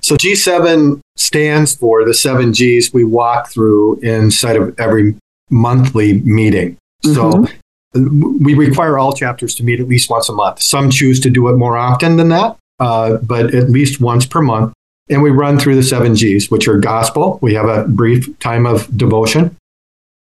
So 0.00 0.16
G7 0.16 1.00
stands 1.16 1.74
for 1.74 2.04
the 2.04 2.12
seven 2.12 2.52
G's 2.52 2.92
we 2.92 3.04
walk 3.04 3.48
through 3.48 4.00
inside 4.00 4.56
of 4.56 4.78
every 4.78 5.14
monthly 5.50 6.20
meeting. 6.22 6.76
Mm-hmm. 7.04 7.14
So 7.46 7.54
we 7.94 8.54
require 8.54 8.98
all 8.98 9.12
chapters 9.12 9.54
to 9.56 9.64
meet 9.64 9.80
at 9.80 9.88
least 9.88 10.10
once 10.10 10.28
a 10.28 10.32
month. 10.32 10.62
Some 10.62 10.90
choose 10.90 11.20
to 11.20 11.30
do 11.30 11.48
it 11.48 11.56
more 11.56 11.76
often 11.76 12.16
than 12.16 12.28
that, 12.30 12.56
uh, 12.80 13.18
but 13.18 13.54
at 13.54 13.70
least 13.70 14.00
once 14.00 14.26
per 14.26 14.40
month. 14.40 14.72
And 15.08 15.22
we 15.22 15.30
run 15.30 15.58
through 15.58 15.76
the 15.76 15.82
seven 15.82 16.16
G's, 16.16 16.50
which 16.50 16.66
are 16.66 16.78
gospel. 16.78 17.38
We 17.42 17.54
have 17.54 17.66
a 17.66 17.84
brief 17.86 18.38
time 18.38 18.66
of 18.66 18.96
devotion 18.96 19.56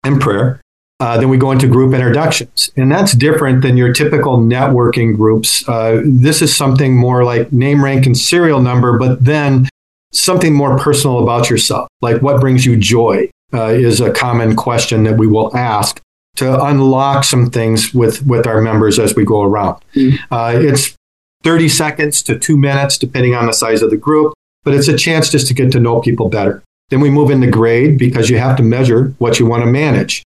and 0.04 0.20
prayer. 0.20 0.60
Uh, 1.00 1.16
then 1.18 1.28
we 1.28 1.36
go 1.36 1.52
into 1.52 1.68
group 1.68 1.94
introductions. 1.94 2.70
And 2.76 2.90
that's 2.90 3.12
different 3.12 3.62
than 3.62 3.76
your 3.76 3.92
typical 3.92 4.38
networking 4.38 5.16
groups. 5.16 5.68
Uh, 5.68 6.02
this 6.04 6.42
is 6.42 6.56
something 6.56 6.96
more 6.96 7.24
like 7.24 7.52
name, 7.52 7.84
rank, 7.84 8.06
and 8.06 8.16
serial 8.16 8.60
number, 8.60 8.98
but 8.98 9.24
then 9.24 9.68
something 10.12 10.54
more 10.54 10.78
personal 10.78 11.22
about 11.22 11.50
yourself. 11.50 11.88
Like 12.00 12.22
what 12.22 12.40
brings 12.40 12.66
you 12.66 12.76
joy 12.76 13.30
uh, 13.52 13.66
is 13.66 14.00
a 14.00 14.12
common 14.12 14.56
question 14.56 15.04
that 15.04 15.16
we 15.16 15.26
will 15.26 15.56
ask 15.56 16.00
to 16.38 16.64
unlock 16.64 17.24
some 17.24 17.50
things 17.50 17.94
with, 17.94 18.26
with 18.26 18.46
our 18.46 18.60
members 18.60 18.98
as 18.98 19.14
we 19.14 19.24
go 19.24 19.42
around. 19.42 19.82
Mm. 19.94 20.18
it's 20.64 20.96
30 21.44 21.68
seconds 21.68 22.22
to 22.22 22.38
two 22.38 22.56
minutes, 22.56 22.98
depending 22.98 23.34
on 23.34 23.46
the 23.46 23.52
size 23.52 23.82
of 23.82 23.90
the 23.90 23.96
group 23.96 24.34
but 24.68 24.74
it's 24.74 24.88
a 24.88 24.96
chance 24.96 25.30
just 25.30 25.46
to 25.46 25.54
get 25.54 25.72
to 25.72 25.80
know 25.80 25.98
people 25.98 26.28
better. 26.28 26.62
Then 26.90 27.00
we 27.00 27.08
move 27.08 27.30
into 27.30 27.50
grade 27.50 27.98
because 27.98 28.28
you 28.28 28.36
have 28.36 28.54
to 28.58 28.62
measure 28.62 29.14
what 29.16 29.38
you 29.38 29.46
want 29.46 29.62
to 29.62 29.70
manage. 29.70 30.22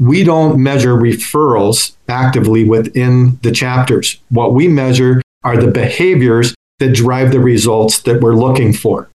We 0.00 0.24
don't 0.24 0.60
measure 0.60 0.94
referrals 0.94 1.94
actively 2.08 2.64
within 2.64 3.38
the 3.42 3.52
chapters. 3.52 4.18
What 4.30 4.52
we 4.52 4.66
measure 4.66 5.22
are 5.44 5.56
the 5.56 5.70
behaviors 5.70 6.56
that 6.80 6.92
drive 6.92 7.30
the 7.30 7.38
results 7.38 8.00
that 8.00 8.20
we're 8.20 8.34
looking 8.34 8.72
for. 8.72 9.10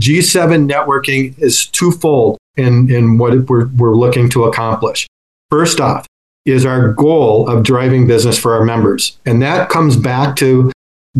G7 0.00 0.68
networking 0.68 1.38
is 1.38 1.66
twofold 1.66 2.38
in, 2.56 2.90
in 2.90 3.18
what 3.18 3.48
we're, 3.48 3.68
we're 3.68 3.94
looking 3.94 4.28
to 4.30 4.44
accomplish. 4.44 5.06
First 5.50 5.80
off, 5.80 6.06
is 6.44 6.64
our 6.64 6.92
goal 6.92 7.48
of 7.48 7.62
driving 7.62 8.06
business 8.06 8.38
for 8.38 8.54
our 8.54 8.64
members. 8.64 9.18
And 9.26 9.42
that 9.42 9.68
comes 9.68 9.96
back 9.96 10.36
to 10.36 10.72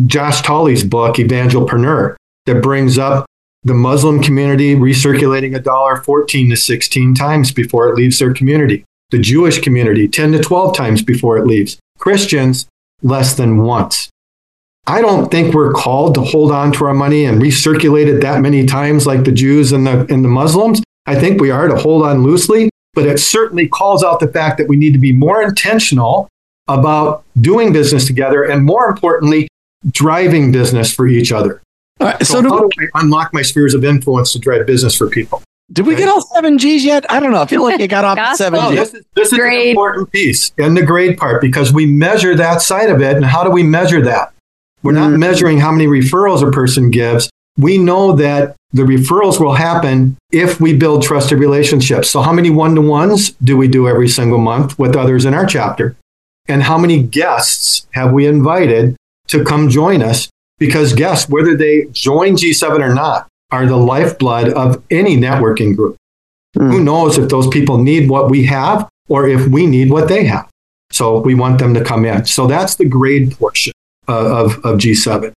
Josh 0.05 0.41
Tolley's 0.41 0.83
book, 0.83 1.17
Evangelpreneur 1.17 2.15
that 2.45 2.63
brings 2.63 2.97
up 2.97 3.25
the 3.63 3.73
Muslim 3.73 4.21
community 4.21 4.75
recirculating 4.75 5.55
a 5.55 5.59
dollar 5.59 5.97
14 5.97 6.49
to 6.49 6.55
16 6.55 7.13
times 7.13 7.51
before 7.51 7.89
it 7.89 7.95
leaves 7.95 8.19
their 8.19 8.33
community. 8.33 8.83
The 9.11 9.19
Jewish 9.19 9.59
community, 9.59 10.07
10 10.07 10.31
to 10.33 10.39
12 10.39 10.75
times 10.75 11.03
before 11.03 11.37
it 11.37 11.45
leaves. 11.45 11.77
Christians, 11.97 12.67
less 13.01 13.35
than 13.35 13.57
once. 13.57 14.09
I 14.87 15.01
don't 15.01 15.29
think 15.29 15.53
we're 15.53 15.73
called 15.73 16.15
to 16.15 16.21
hold 16.21 16.51
on 16.51 16.71
to 16.73 16.85
our 16.85 16.93
money 16.93 17.25
and 17.25 17.41
recirculate 17.41 18.07
it 18.07 18.21
that 18.21 18.41
many 18.41 18.65
times 18.65 19.05
like 19.05 19.25
the 19.25 19.31
Jews 19.31 19.71
and 19.71 19.85
the, 19.85 20.11
and 20.11 20.23
the 20.23 20.29
Muslims. 20.29 20.81
I 21.05 21.19
think 21.19 21.41
we 21.41 21.51
are 21.51 21.67
to 21.67 21.75
hold 21.75 22.03
on 22.03 22.23
loosely, 22.23 22.69
but 23.03 23.09
it 23.09 23.19
certainly 23.19 23.67
calls 23.67 24.03
out 24.03 24.19
the 24.19 24.27
fact 24.27 24.57
that 24.57 24.67
we 24.67 24.75
need 24.77 24.93
to 24.93 24.99
be 24.99 25.11
more 25.11 25.41
intentional 25.41 26.27
about 26.67 27.23
doing 27.39 27.73
business 27.73 28.05
together 28.05 28.43
and 28.43 28.63
more 28.65 28.87
importantly, 28.89 29.47
driving 29.91 30.51
business 30.51 30.93
for 30.93 31.07
each 31.07 31.31
other. 31.31 31.61
All 31.99 32.07
right, 32.07 32.25
So, 32.25 32.41
so, 32.41 32.49
how 32.49 32.59
do, 32.61 32.69
do 32.77 32.87
I 32.95 33.01
unlock 33.01 33.33
my 33.33 33.41
spheres 33.41 33.73
of 33.73 33.83
influence 33.83 34.31
to 34.33 34.39
drive 34.39 34.65
business 34.65 34.95
for 34.95 35.07
people? 35.09 35.41
did 35.71 35.85
we 35.85 35.95
get 35.95 36.09
all 36.09 36.21
seven 36.21 36.57
G's 36.57 36.83
yet? 36.83 37.05
I 37.11 37.19
don't 37.19 37.31
know. 37.31 37.41
I 37.41 37.45
feel 37.45 37.61
like 37.61 37.79
you 37.79 37.87
got 37.87 38.03
off 38.03 38.17
at 38.17 38.29
Gospel. 38.29 38.37
seven 38.45 38.59
Oh, 38.63 38.69
G's. 38.71 38.77
this 38.79 38.93
is, 38.95 39.05
this 39.15 39.33
is 39.33 39.39
an 39.39 39.51
important 39.69 40.11
piece 40.11 40.51
and 40.57 40.75
the 40.75 40.81
grade 40.83 41.15
part 41.17 41.41
because 41.41 41.71
we 41.71 41.85
measure 41.85 42.33
that 42.35 42.63
side 42.63 42.89
of 42.89 43.01
it. 43.03 43.15
And 43.15 43.23
how 43.23 43.43
do 43.43 43.51
we 43.51 43.61
measure 43.61 44.01
that? 44.01 44.33
We're 44.81 44.93
not 44.93 45.11
Mhm. 45.11 45.19
measuring 45.19 45.59
how 45.59 45.71
many 45.71 45.85
referrals 45.85 46.41
a 46.47 46.49
person 46.51 46.89
gives. 46.89 47.29
We 47.57 47.77
know 47.77 48.13
that 48.13 48.55
the 48.71 48.83
referrals 48.83 49.39
will 49.39 49.53
happen 49.53 50.17
if 50.31 50.61
we 50.61 50.77
build 50.77 51.03
trusted 51.03 51.39
relationships. 51.39 52.09
So, 52.09 52.21
how 52.21 52.31
many 52.31 52.49
one 52.49 52.75
to 52.75 52.81
ones 52.81 53.31
do 53.43 53.57
we 53.57 53.67
do 53.67 53.87
every 53.87 54.07
single 54.07 54.37
month 54.37 54.77
with 54.77 54.95
others 54.95 55.25
in 55.25 55.33
our 55.33 55.45
chapter? 55.45 55.95
And 56.47 56.63
how 56.63 56.77
many 56.77 57.01
guests 57.01 57.87
have 57.91 58.11
we 58.11 58.25
invited 58.25 58.95
to 59.27 59.43
come 59.43 59.69
join 59.69 60.01
us? 60.01 60.29
Because 60.57 60.93
guests, 60.93 61.29
whether 61.29 61.55
they 61.55 61.85
join 61.91 62.35
G7 62.35 62.79
or 62.79 62.93
not, 62.93 63.27
are 63.51 63.65
the 63.65 63.77
lifeblood 63.77 64.49
of 64.49 64.83
any 64.91 65.17
networking 65.17 65.75
group. 65.75 65.95
Hmm. 66.55 66.71
Who 66.71 66.83
knows 66.83 67.17
if 67.17 67.29
those 67.29 67.47
people 67.47 67.77
need 67.77 68.09
what 68.09 68.29
we 68.29 68.45
have 68.45 68.89
or 69.07 69.27
if 69.27 69.47
we 69.47 69.65
need 69.65 69.89
what 69.89 70.07
they 70.07 70.25
have? 70.25 70.49
So 70.91 71.19
we 71.19 71.35
want 71.35 71.59
them 71.59 71.73
to 71.75 71.83
come 71.83 72.05
in. 72.05 72.25
So 72.25 72.47
that's 72.47 72.75
the 72.75 72.85
grade 72.85 73.37
portion 73.37 73.73
uh, 74.07 74.43
of, 74.45 74.57
of 74.65 74.79
G7. 74.79 75.31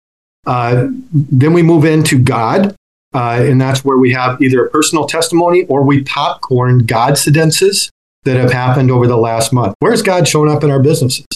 Uh, 0.46 0.88
then 1.12 1.52
we 1.52 1.62
move 1.62 1.84
into 1.84 2.18
God, 2.18 2.74
uh, 3.14 3.42
and 3.42 3.61
that's 3.61 3.85
where 3.85 3.98
we 3.98 4.12
have 4.12 4.40
either 4.40 4.64
a 4.64 4.70
personal 4.70 5.07
testimony 5.07 5.64
or 5.64 5.83
we 5.83 6.03
popcorn 6.03 6.79
God 6.87 7.14
incidences 7.14 7.90
that 8.25 8.37
have 8.37 8.53
happened 8.53 8.90
over 8.90 9.07
the 9.07 9.16
last 9.16 9.53
month. 9.53 9.75
Where's 9.81 10.03
God 10.03 10.29
shown 10.29 10.48
up 10.48 10.62
in 10.62 10.70
our 10.70 10.81
businesses? 10.81 11.27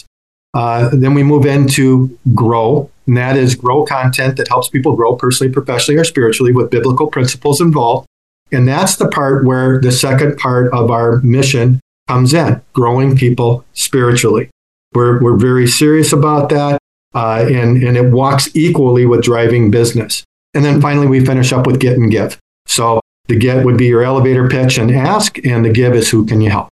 Uh, 0.54 0.88
then 0.92 1.12
we 1.12 1.22
move 1.22 1.44
into 1.44 2.18
grow, 2.34 2.90
and 3.06 3.16
that 3.16 3.36
is 3.36 3.54
grow 3.54 3.84
content 3.84 4.36
that 4.36 4.48
helps 4.48 4.68
people 4.68 4.96
grow 4.96 5.14
personally, 5.14 5.52
professionally, 5.52 6.00
or 6.00 6.04
spiritually 6.04 6.52
with 6.52 6.70
biblical 6.70 7.08
principles 7.08 7.60
involved. 7.60 8.06
And 8.52 8.66
that's 8.66 8.96
the 8.96 9.08
part 9.08 9.44
where 9.44 9.80
the 9.80 9.92
second 9.92 10.38
part 10.38 10.72
of 10.72 10.90
our 10.90 11.20
mission 11.22 11.80
comes 12.08 12.32
in 12.32 12.62
growing 12.72 13.16
people 13.16 13.64
spiritually. 13.74 14.48
We're, 14.94 15.20
we're 15.20 15.36
very 15.36 15.66
serious 15.66 16.12
about 16.12 16.48
that, 16.50 16.78
uh, 17.14 17.44
and, 17.50 17.82
and 17.82 17.96
it 17.96 18.10
walks 18.10 18.48
equally 18.54 19.04
with 19.04 19.24
driving 19.24 19.70
business. 19.70 20.24
And 20.56 20.64
then 20.64 20.80
finally, 20.80 21.06
we 21.06 21.24
finish 21.24 21.52
up 21.52 21.66
with 21.66 21.78
get 21.78 21.96
and 21.98 22.10
give. 22.10 22.38
So 22.66 23.00
the 23.28 23.36
get 23.36 23.64
would 23.64 23.76
be 23.76 23.86
your 23.86 24.02
elevator 24.02 24.48
pitch 24.48 24.78
and 24.78 24.90
ask, 24.90 25.38
and 25.44 25.64
the 25.64 25.70
give 25.70 25.94
is 25.94 26.08
who 26.08 26.24
can 26.24 26.40
you 26.40 26.50
help? 26.50 26.68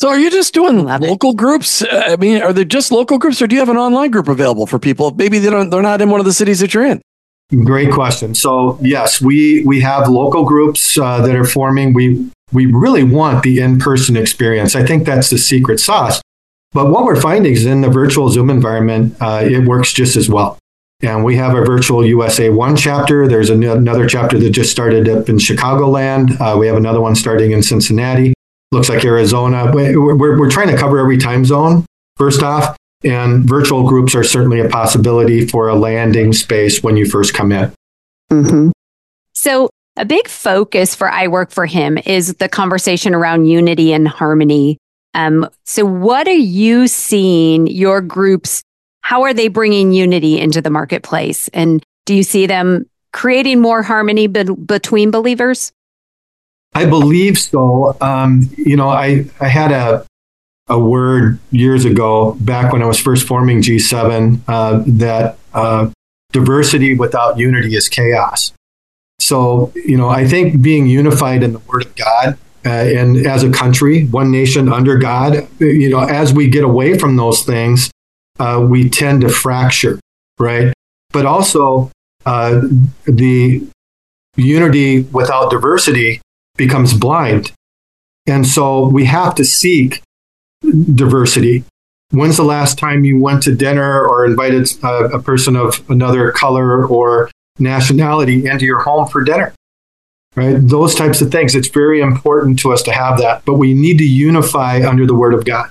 So 0.00 0.08
are 0.08 0.18
you 0.18 0.30
just 0.30 0.54
doing 0.54 0.84
local 0.84 1.34
groups? 1.34 1.82
Uh, 1.82 2.04
I 2.06 2.16
mean, 2.16 2.40
are 2.40 2.52
they 2.52 2.64
just 2.64 2.90
local 2.90 3.18
groups 3.18 3.42
or 3.42 3.46
do 3.46 3.54
you 3.54 3.60
have 3.60 3.68
an 3.68 3.76
online 3.76 4.10
group 4.10 4.28
available 4.28 4.66
for 4.66 4.78
people? 4.78 5.10
Maybe 5.12 5.38
they 5.38 5.50
don't, 5.50 5.68
they're 5.68 5.82
not 5.82 6.00
in 6.00 6.08
one 6.08 6.20
of 6.20 6.26
the 6.26 6.32
cities 6.32 6.60
that 6.60 6.72
you're 6.72 6.86
in. 6.86 7.02
Great 7.64 7.92
question. 7.92 8.34
So 8.34 8.78
yes, 8.80 9.20
we 9.20 9.64
we 9.64 9.80
have 9.80 10.08
local 10.08 10.44
groups 10.44 10.96
uh, 10.96 11.20
that 11.22 11.34
are 11.34 11.44
forming. 11.44 11.92
We 11.92 12.30
we 12.52 12.66
really 12.66 13.02
want 13.02 13.42
the 13.42 13.58
in-person 13.58 14.16
experience. 14.16 14.76
I 14.76 14.86
think 14.86 15.04
that's 15.04 15.30
the 15.30 15.38
secret 15.38 15.80
sauce. 15.80 16.22
But 16.72 16.90
what 16.90 17.04
we're 17.04 17.20
finding 17.20 17.52
is 17.52 17.66
in 17.66 17.80
the 17.80 17.88
virtual 17.88 18.28
Zoom 18.28 18.50
environment, 18.50 19.16
uh, 19.20 19.42
it 19.44 19.66
works 19.66 19.92
just 19.92 20.16
as 20.16 20.28
well. 20.28 20.59
And 21.02 21.24
we 21.24 21.36
have 21.36 21.54
a 21.56 21.64
virtual 21.64 22.04
USA 22.04 22.50
One 22.50 22.76
chapter. 22.76 23.26
There's 23.26 23.48
an- 23.50 23.62
another 23.62 24.06
chapter 24.06 24.38
that 24.38 24.50
just 24.50 24.70
started 24.70 25.08
up 25.08 25.28
in 25.28 25.36
Chicagoland. 25.36 26.38
Uh, 26.40 26.58
we 26.58 26.66
have 26.66 26.76
another 26.76 27.00
one 27.00 27.14
starting 27.14 27.52
in 27.52 27.62
Cincinnati. 27.62 28.34
Looks 28.72 28.88
like 28.88 29.04
Arizona. 29.04 29.72
We- 29.74 29.96
We're, 29.96 30.38
we're 30.38 30.50
trying 30.50 30.68
to 30.68 30.76
cover 30.76 30.98
every 30.98 31.16
time 31.18 31.44
zone, 31.44 31.86
first 32.16 32.42
off. 32.42 32.76
And 33.02 33.44
virtual 33.44 33.88
groups 33.88 34.14
are 34.14 34.22
certainly 34.22 34.60
a 34.60 34.68
possibility 34.68 35.46
for 35.46 35.68
a 35.68 35.74
landing 35.74 36.34
space 36.34 36.82
when 36.82 36.98
you 36.98 37.06
first 37.06 37.32
come 37.32 37.50
in. 37.50 37.72
So, 39.32 39.70
a 39.96 40.04
big 40.04 40.28
focus 40.28 40.94
for 40.94 41.10
I 41.10 41.26
Work 41.28 41.50
for 41.50 41.64
Him 41.66 41.98
is 41.98 42.34
the 42.34 42.48
conversation 42.48 43.14
around 43.14 43.46
unity 43.46 43.92
and 43.94 44.06
harmony. 44.06 44.76
Um, 45.14 45.48
so, 45.64 45.84
what 45.86 46.28
are 46.28 46.32
you 46.32 46.86
seeing 46.88 47.66
your 47.66 48.00
groups? 48.02 48.62
How 49.10 49.24
are 49.24 49.34
they 49.34 49.48
bringing 49.48 49.90
unity 49.90 50.38
into 50.38 50.62
the 50.62 50.70
marketplace? 50.70 51.48
And 51.48 51.82
do 52.06 52.14
you 52.14 52.22
see 52.22 52.46
them 52.46 52.88
creating 53.12 53.60
more 53.60 53.82
harmony 53.82 54.28
be- 54.28 54.44
between 54.44 55.10
believers? 55.10 55.72
I 56.76 56.86
believe 56.86 57.36
so. 57.36 57.96
Um, 58.00 58.48
you 58.56 58.76
know, 58.76 58.88
I, 58.88 59.24
I 59.40 59.48
had 59.48 59.72
a, 59.72 60.06
a 60.68 60.78
word 60.78 61.40
years 61.50 61.84
ago, 61.84 62.36
back 62.38 62.72
when 62.72 62.84
I 62.84 62.86
was 62.86 63.00
first 63.00 63.26
forming 63.26 63.62
G7, 63.62 64.42
uh, 64.46 64.84
that 64.86 65.38
uh, 65.54 65.90
diversity 66.30 66.94
without 66.94 67.36
unity 67.36 67.74
is 67.74 67.88
chaos. 67.88 68.52
So, 69.18 69.72
you 69.74 69.96
know, 69.96 70.08
I 70.08 70.24
think 70.24 70.62
being 70.62 70.86
unified 70.86 71.42
in 71.42 71.52
the 71.54 71.58
Word 71.58 71.84
of 71.84 71.96
God 71.96 72.38
uh, 72.64 72.68
and 72.68 73.26
as 73.26 73.42
a 73.42 73.50
country, 73.50 74.04
one 74.04 74.30
nation 74.30 74.72
under 74.72 74.98
God, 74.98 75.48
you 75.58 75.90
know, 75.90 75.98
as 75.98 76.32
we 76.32 76.46
get 76.48 76.62
away 76.62 76.96
from 76.96 77.16
those 77.16 77.42
things, 77.42 77.90
uh, 78.40 78.58
we 78.66 78.88
tend 78.88 79.20
to 79.20 79.28
fracture, 79.28 80.00
right? 80.38 80.72
But 81.12 81.26
also, 81.26 81.90
uh, 82.24 82.62
the 83.04 83.66
unity 84.36 85.02
without 85.02 85.50
diversity 85.50 86.20
becomes 86.56 86.94
blind. 86.94 87.52
And 88.26 88.46
so 88.46 88.88
we 88.88 89.04
have 89.04 89.34
to 89.36 89.44
seek 89.44 90.02
diversity. 90.62 91.64
When's 92.12 92.38
the 92.38 92.44
last 92.44 92.78
time 92.78 93.04
you 93.04 93.20
went 93.20 93.42
to 93.44 93.54
dinner 93.54 94.06
or 94.06 94.24
invited 94.24 94.70
a, 94.82 95.16
a 95.16 95.22
person 95.22 95.54
of 95.54 95.88
another 95.90 96.32
color 96.32 96.86
or 96.86 97.30
nationality 97.58 98.46
into 98.46 98.64
your 98.64 98.80
home 98.80 99.06
for 99.06 99.22
dinner? 99.22 99.52
Right? 100.34 100.56
Those 100.56 100.94
types 100.94 101.20
of 101.20 101.30
things. 101.30 101.54
It's 101.54 101.68
very 101.68 102.00
important 102.00 102.58
to 102.60 102.72
us 102.72 102.82
to 102.84 102.92
have 102.92 103.18
that, 103.18 103.44
but 103.44 103.54
we 103.54 103.74
need 103.74 103.98
to 103.98 104.04
unify 104.04 104.80
under 104.88 105.06
the 105.06 105.14
Word 105.14 105.34
of 105.34 105.44
God 105.44 105.70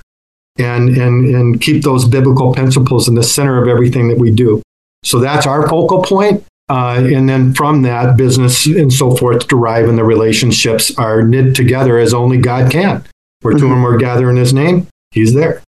and, 0.60 0.90
and, 0.90 1.34
and 1.34 1.60
keep 1.60 1.82
those 1.82 2.06
biblical 2.06 2.52
principles 2.52 3.08
in 3.08 3.14
the 3.14 3.22
center 3.22 3.60
of 3.60 3.68
everything 3.68 4.08
that 4.08 4.18
we 4.18 4.30
do. 4.30 4.62
So 5.02 5.18
that's 5.18 5.46
our 5.46 5.68
focal 5.68 6.02
point. 6.02 6.44
Uh, 6.68 7.02
and 7.12 7.28
then 7.28 7.52
from 7.52 7.82
that, 7.82 8.16
business 8.16 8.64
and 8.66 8.92
so 8.92 9.16
forth 9.16 9.48
derive, 9.48 9.88
and 9.88 9.98
the 9.98 10.04
relationships 10.04 10.96
are 10.96 11.22
knit 11.22 11.56
together 11.56 11.98
as 11.98 12.14
only 12.14 12.38
God 12.38 12.70
can. 12.70 13.04
Where 13.40 13.58
two 13.58 13.66
or 13.66 13.76
more 13.76 13.96
gather 13.96 14.30
in 14.30 14.36
His 14.36 14.52
name, 14.52 14.86
He's 15.10 15.34
there. 15.34 15.62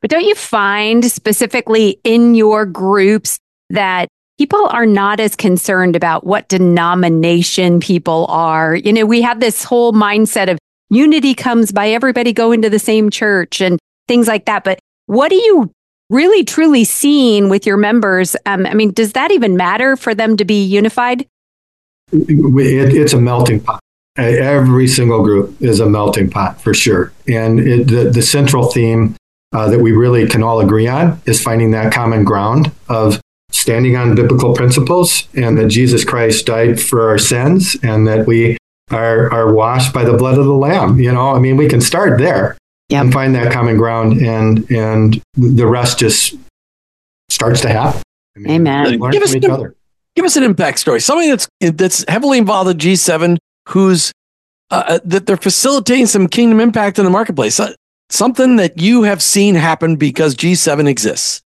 But 0.00 0.10
don't 0.10 0.24
you 0.24 0.34
find 0.34 1.04
specifically 1.04 2.00
in 2.02 2.34
your 2.34 2.66
groups 2.66 3.38
that 3.70 4.08
people 4.36 4.66
are 4.66 4.86
not 4.86 5.20
as 5.20 5.36
concerned 5.36 5.94
about 5.94 6.26
what 6.26 6.48
denomination 6.48 7.78
people 7.78 8.26
are? 8.28 8.74
You 8.74 8.92
know, 8.92 9.06
we 9.06 9.22
have 9.22 9.38
this 9.38 9.62
whole 9.62 9.92
mindset 9.92 10.50
of 10.50 10.58
unity 10.90 11.34
comes 11.34 11.70
by 11.70 11.90
everybody 11.90 12.32
going 12.32 12.62
to 12.62 12.70
the 12.70 12.80
same 12.80 13.10
church 13.10 13.60
and 13.60 13.78
things 14.08 14.28
like 14.28 14.46
that. 14.46 14.64
But 14.64 14.78
what 15.06 15.32
are 15.32 15.36
you 15.36 15.70
really 16.10 16.44
truly 16.44 16.84
seeing 16.84 17.48
with 17.48 17.66
your 17.66 17.76
members? 17.76 18.36
Um, 18.46 18.66
I 18.66 18.74
mean, 18.74 18.92
does 18.92 19.12
that 19.12 19.30
even 19.32 19.56
matter 19.56 19.96
for 19.96 20.14
them 20.14 20.36
to 20.36 20.44
be 20.44 20.62
unified? 20.62 21.26
It, 22.12 22.94
it's 22.94 23.14
a 23.14 23.20
melting 23.20 23.60
pot. 23.60 23.80
Every 24.18 24.86
single 24.88 25.22
group 25.22 25.60
is 25.62 25.80
a 25.80 25.86
melting 25.86 26.28
pot 26.28 26.60
for 26.60 26.74
sure. 26.74 27.12
And 27.26 27.58
it, 27.60 27.88
the, 27.88 28.10
the 28.10 28.20
central 28.20 28.70
theme 28.70 29.16
uh, 29.54 29.70
that 29.70 29.80
we 29.80 29.92
really 29.92 30.28
can 30.28 30.42
all 30.42 30.60
agree 30.60 30.86
on 30.86 31.20
is 31.24 31.42
finding 31.42 31.70
that 31.70 31.92
common 31.92 32.24
ground 32.24 32.70
of 32.90 33.20
standing 33.50 33.96
on 33.96 34.14
biblical 34.14 34.54
principles 34.54 35.28
and 35.34 35.56
that 35.56 35.68
Jesus 35.68 36.04
Christ 36.04 36.44
died 36.46 36.80
for 36.80 37.08
our 37.08 37.18
sins 37.18 37.76
and 37.82 38.06
that 38.06 38.26
we 38.26 38.58
are, 38.90 39.32
are 39.32 39.54
washed 39.54 39.94
by 39.94 40.04
the 40.04 40.16
blood 40.16 40.38
of 40.38 40.44
the 40.44 40.52
Lamb. 40.52 40.98
You 40.98 41.12
know, 41.12 41.30
I 41.30 41.38
mean, 41.38 41.56
we 41.56 41.68
can 41.68 41.80
start 41.80 42.18
there 42.18 42.58
Yep. 42.92 43.04
and 43.04 43.12
find 43.12 43.34
that 43.34 43.52
common 43.52 43.76
ground, 43.78 44.20
and 44.20 44.70
and 44.70 45.20
the 45.36 45.66
rest 45.66 45.98
just 45.98 46.34
starts 47.30 47.60
to 47.62 47.68
happen. 47.68 48.02
I 48.36 48.40
mean, 48.40 48.52
Amen. 48.52 48.98
Learn 48.98 49.10
Give 49.12 49.22
us 49.22 49.30
from 49.30 49.38
each 49.38 49.42
some- 49.44 49.52
other. 49.52 49.74
Give 50.14 50.24
us 50.26 50.36
an 50.36 50.42
impact 50.42 50.78
story. 50.78 51.00
Somebody 51.00 51.30
that's 51.30 51.48
that's 51.60 52.04
heavily 52.06 52.36
involved 52.36 52.70
in 52.70 52.76
G7, 52.76 53.38
who's 53.70 54.12
uh, 54.70 54.84
uh, 54.86 54.98
that 55.06 55.24
they're 55.24 55.38
facilitating 55.38 56.06
some 56.06 56.28
kingdom 56.28 56.60
impact 56.60 56.98
in 56.98 57.04
the 57.06 57.10
marketplace. 57.10 57.58
Uh, 57.58 57.72
something 58.10 58.56
that 58.56 58.78
you 58.78 59.04
have 59.04 59.22
seen 59.22 59.54
happen 59.54 59.96
because 59.96 60.34
G7 60.34 60.86
exists. 60.86 61.40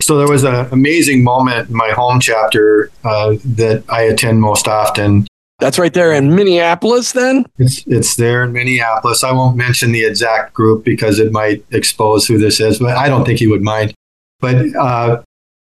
So 0.00 0.18
there 0.18 0.26
was 0.26 0.42
an 0.42 0.66
amazing 0.72 1.22
moment 1.22 1.68
in 1.70 1.76
my 1.76 1.90
home 1.90 2.18
chapter 2.18 2.90
uh, 3.04 3.36
that 3.44 3.84
I 3.88 4.02
attend 4.02 4.40
most 4.40 4.66
often. 4.66 5.28
That's 5.62 5.78
right 5.78 5.94
there 5.94 6.12
in 6.12 6.34
Minneapolis, 6.34 7.12
then? 7.12 7.46
It's, 7.56 7.86
it's 7.86 8.16
there 8.16 8.42
in 8.42 8.52
Minneapolis. 8.52 9.22
I 9.22 9.30
won't 9.30 9.56
mention 9.56 9.92
the 9.92 10.04
exact 10.04 10.54
group 10.54 10.84
because 10.84 11.20
it 11.20 11.30
might 11.30 11.64
expose 11.70 12.26
who 12.26 12.36
this 12.36 12.58
is, 12.58 12.80
but 12.80 12.96
I 12.96 13.08
don't 13.08 13.24
think 13.24 13.38
he 13.38 13.46
would 13.46 13.62
mind. 13.62 13.94
But 14.40 14.74
uh, 14.74 15.22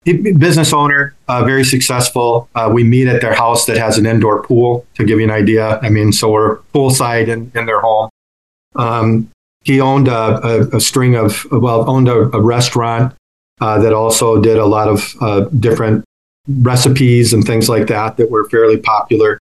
business 0.04 0.74
owner, 0.74 1.14
uh, 1.28 1.44
very 1.44 1.64
successful. 1.64 2.50
Uh, 2.56 2.72
we 2.74 2.84
meet 2.84 3.08
at 3.08 3.22
their 3.22 3.36
house 3.36 3.68
that 3.68 3.78
has 3.78 4.00
an 4.00 4.08
indoor 4.08 4.42
pool 4.42 4.88
to 4.96 5.04
give 5.04 5.20
you 5.20 5.26
an 5.26 5.32
idea. 5.32 5.78
I 5.84 5.90
mean, 5.90 6.12
so 6.12 6.32
we're 6.32 6.58
poolside 6.74 7.28
in, 7.28 7.52
in 7.54 7.68
their 7.68 7.80
home. 7.80 8.10
Um, 8.76 9.30
he 9.66 9.80
owned 9.80 10.08
a, 10.08 10.48
a, 10.74 10.78
a, 10.78 10.80
string 10.80 11.16
of, 11.16 11.46
well, 11.52 11.88
owned 11.88 12.08
a, 12.08 12.36
a 12.36 12.42
restaurant 12.42 13.14
uh, 13.62 13.78
that 13.84 13.94
also 13.94 14.42
did 14.42 14.58
a 14.58 14.66
lot 14.66 14.88
of 14.88 15.14
uh, 15.22 15.42
different 15.60 16.04
recipes 16.48 17.34
and 17.34 17.46
things 17.46 17.70
like 17.70 17.86
that 17.88 18.18
that 18.18 18.32
were 18.32 18.50
fairly 18.50 18.78
popular. 18.78 19.40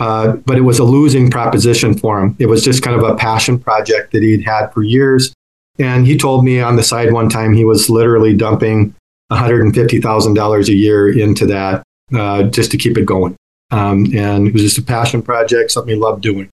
Uh, 0.00 0.36
but 0.36 0.56
it 0.56 0.62
was 0.62 0.78
a 0.78 0.84
losing 0.84 1.30
proposition 1.30 1.96
for 1.96 2.20
him. 2.20 2.36
It 2.38 2.46
was 2.46 2.62
just 2.62 2.82
kind 2.82 2.96
of 2.96 3.02
a 3.02 3.16
passion 3.16 3.58
project 3.58 4.12
that 4.12 4.22
he'd 4.22 4.44
had 4.44 4.68
for 4.68 4.82
years. 4.82 5.32
And 5.78 6.06
he 6.06 6.16
told 6.16 6.44
me 6.44 6.60
on 6.60 6.76
the 6.76 6.82
side 6.82 7.12
one 7.12 7.28
time 7.28 7.52
he 7.52 7.64
was 7.64 7.90
literally 7.90 8.34
dumping 8.34 8.94
$150,000 9.32 10.68
a 10.68 10.74
year 10.74 11.18
into 11.18 11.46
that 11.46 11.82
uh, 12.14 12.44
just 12.44 12.70
to 12.70 12.76
keep 12.76 12.96
it 12.96 13.06
going. 13.06 13.36
Um, 13.70 14.06
and 14.14 14.48
it 14.48 14.52
was 14.52 14.62
just 14.62 14.78
a 14.78 14.82
passion 14.82 15.22
project, 15.22 15.70
something 15.70 15.94
he 15.94 16.00
loved 16.00 16.22
doing. 16.22 16.48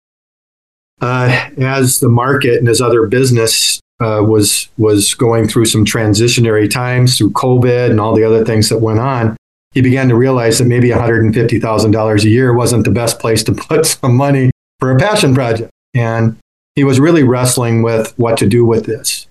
Uh, 1.02 1.50
as 1.58 2.00
the 2.00 2.10
market 2.10 2.58
and 2.58 2.68
his 2.68 2.82
other 2.82 3.06
business 3.08 3.80
uh, 4.02 4.22
was 4.26 4.70
was 4.78 5.14
going 5.14 5.48
through 5.48 5.66
some 5.66 5.86
transitionary 5.86 6.70
times 6.70 7.18
through 7.18 7.32
COVID 7.32 7.90
and 7.90 8.00
all 8.00 8.16
the 8.16 8.24
other 8.24 8.44
things 8.44 8.70
that 8.70 8.80
went 8.80 9.00
on, 9.00 9.38
he 9.76 9.82
began 9.82 10.08
to 10.08 10.16
realize 10.16 10.58
that 10.58 10.66
maybe 10.66 10.90
$150,000 10.90 12.24
a 12.24 12.30
year 12.30 12.54
wasn't 12.54 12.86
the 12.86 12.92
best 12.92 13.20
place 13.20 13.44
to 13.44 13.52
put 13.70 13.86
some 13.86 14.16
money 14.16 14.50
for 14.80 14.92
a 14.92 14.98
passion 14.98 15.36
project. 15.36 15.70
And 15.94 16.38
he 16.76 16.84
was 16.84 17.00
really 17.00 17.24
wrestling 17.24 17.84
with 17.84 18.18
what 18.18 18.38
to 18.38 18.48
do 18.48 18.66
with 18.66 18.86
this. 18.86 19.28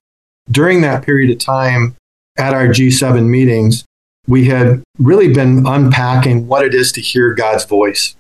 During 0.51 0.83
that 0.83 1.05
period 1.05 1.31
of 1.31 1.39
time 1.39 1.97
at 2.37 2.55
our 2.55 2.69
G7 2.69 3.27
meetings, 3.27 3.85
we 4.27 4.45
had 4.47 4.83
really 4.99 5.33
been 5.33 5.67
unpacking 5.67 6.47
what 6.47 6.65
it 6.65 6.75
is 6.75 6.93
to 6.93 7.01
hear 7.01 7.35
God's 7.35 7.65
voice. 7.65 8.15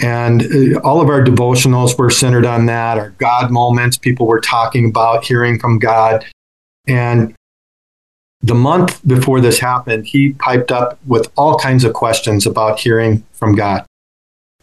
And 0.00 0.42
uh, 0.42 0.80
all 0.80 1.00
of 1.00 1.08
our 1.08 1.22
devotionals 1.22 1.98
were 1.98 2.10
centered 2.10 2.46
on 2.46 2.66
that, 2.66 2.98
our 2.98 3.10
God 3.10 3.50
moments. 3.50 3.98
People 3.98 4.26
were 4.26 4.40
talking 4.40 4.88
about 4.88 5.24
hearing 5.24 5.58
from 5.58 5.78
God. 5.78 6.24
And 6.86 7.34
the 8.42 8.54
month 8.54 9.06
before 9.06 9.40
this 9.40 9.58
happened, 9.58 10.06
he 10.06 10.32
piped 10.34 10.72
up 10.72 10.98
with 11.06 11.30
all 11.36 11.58
kinds 11.58 11.84
of 11.84 11.92
questions 11.92 12.46
about 12.46 12.80
hearing 12.80 13.24
from 13.32 13.54
God. 13.54 13.84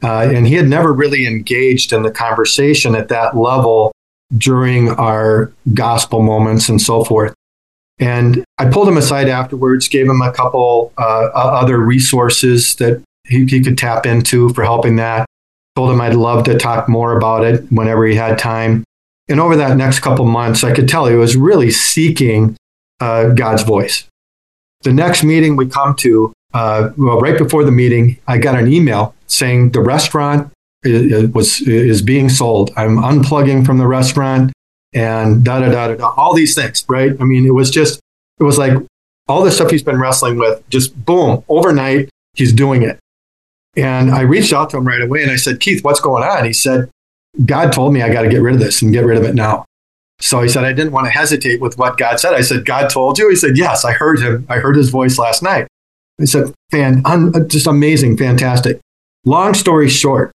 Uh, 0.04 0.30
and 0.32 0.48
he 0.48 0.56
had 0.56 0.68
never 0.68 0.94
really 0.94 1.26
engaged 1.26 1.94
in 1.94 2.04
the 2.04 2.12
conversation 2.12 2.96
at 2.96 3.08
that 3.10 3.36
level 3.36 3.92
during 4.36 4.90
our 4.90 5.52
gospel 5.74 6.22
moments 6.22 6.70
and 6.70 6.82
so 6.82 7.04
forth. 7.04 7.34
And 8.00 8.44
I 8.58 8.66
pulled 8.70 8.88
him 8.88 8.98
aside 8.98 9.28
afterwards, 9.28 9.88
gave 9.88 10.08
him 10.08 10.22
a 10.22 10.32
couple 10.32 10.94
uh, 10.98 11.30
other 11.34 11.80
resources 11.80 12.76
that 12.76 13.04
he, 13.26 13.46
he 13.46 13.62
could 13.62 13.78
tap 13.78 14.06
into 14.06 14.50
for 14.50 14.64
helping 14.64 14.98
that. 14.98 15.26
Told 15.76 15.92
him 15.92 16.02
I'd 16.02 16.16
love 16.16 16.44
to 16.46 16.58
talk 16.58 16.88
more 16.88 17.18
about 17.18 17.44
it 17.44 17.66
whenever 17.72 18.06
he 18.06 18.16
had 18.16 18.38
time. 18.38 18.84
And 19.30 19.40
over 19.40 19.56
that 19.56 19.78
next 19.78 20.00
couple 20.00 20.26
months, 20.26 20.64
I 20.64 20.74
could 20.74 20.88
tell 20.88 21.08
he 21.08 21.16
was 21.16 21.36
really 21.36 21.72
seeking 21.72 22.56
uh, 23.00 23.30
God's 23.30 23.64
voice. 23.64 24.06
The 24.84 24.94
next 24.94 25.24
meeting 25.24 25.56
we 25.56 25.68
come 25.68 25.96
to, 25.98 26.34
uh, 26.54 26.90
well, 26.98 27.20
right 27.20 27.38
before 27.38 27.64
the 27.64 27.72
meeting, 27.72 28.20
I 28.28 28.38
got 28.38 28.58
an 28.58 28.72
email 28.72 29.16
saying 29.28 29.72
the 29.72 29.82
restaurant 29.82 30.52
is, 30.84 31.30
was 31.34 31.62
is 31.62 32.02
being 32.02 32.30
sold. 32.30 32.72
I'm 32.76 32.98
unplugging 32.98 33.66
from 33.66 33.78
the 33.78 33.88
restaurant 33.88 34.54
and 34.94 35.44
da 35.44 35.60
da 35.60 35.70
da 35.70 35.96
da 35.96 36.14
all 36.16 36.34
these 36.34 36.56
things, 36.56 36.86
right? 36.88 37.12
I 37.20 37.24
mean, 37.24 37.46
it 37.46 37.54
was 37.54 37.70
just 37.70 38.00
it 38.40 38.44
was 38.44 38.58
like 38.58 38.74
all 39.28 39.44
the 39.44 39.52
stuff 39.52 39.72
he's 39.72 39.84
been 39.84 40.00
wrestling 40.00 40.38
with, 40.38 40.68
just 40.70 41.06
boom, 41.06 41.44
overnight, 41.50 42.10
he's 42.34 42.54
doing 42.54 42.84
it. 42.84 42.98
And 43.76 44.10
I 44.10 44.22
reached 44.22 44.54
out 44.54 44.70
to 44.72 44.78
him 44.78 44.88
right 44.88 45.02
away 45.02 45.22
and 45.22 45.32
I 45.32 45.36
said, 45.36 45.60
Keith, 45.60 45.84
what's 45.84 46.00
going 46.00 46.24
on? 46.24 46.46
He 46.46 46.54
said, 46.54 46.90
God 47.46 47.72
told 47.72 47.94
me 47.94 48.02
I 48.02 48.12
got 48.12 48.24
to 48.24 48.30
get 48.30 48.42
rid 48.42 48.56
of 48.56 48.60
this 48.60 48.82
and 48.82 48.92
get 48.92 49.06
rid 49.06 49.18
of 49.18 49.24
it 49.24 49.36
now. 49.36 49.66
So 50.20 50.42
he 50.42 50.50
said, 50.50 50.64
I 50.66 50.74
didn't 50.74 50.94
want 50.94 51.06
to 51.06 51.12
hesitate 51.12 51.62
with 51.62 51.78
what 51.78 51.98
God 51.98 52.20
said. 52.20 52.34
I 52.34 52.42
said, 52.42 52.66
God 52.66 52.90
told 52.90 53.20
you? 53.20 53.30
He 53.30 53.36
said, 53.36 53.58
Yes, 53.58 53.86
I 53.86 53.94
heard 53.94 54.20
him. 54.20 54.46
I 54.50 54.58
heard 54.58 54.76
his 54.76 54.90
voice 54.90 55.20
last 55.20 55.44
night. 55.44 55.68
I 56.20 56.26
said, 56.26 56.54
Fan, 56.72 57.02
un- 57.06 57.36
uh, 57.36 57.42
just 57.42 57.68
amazing, 57.68 58.18
fantastic. 58.18 58.80
Long 59.26 59.54
story 59.54 59.90
short, 59.90 60.32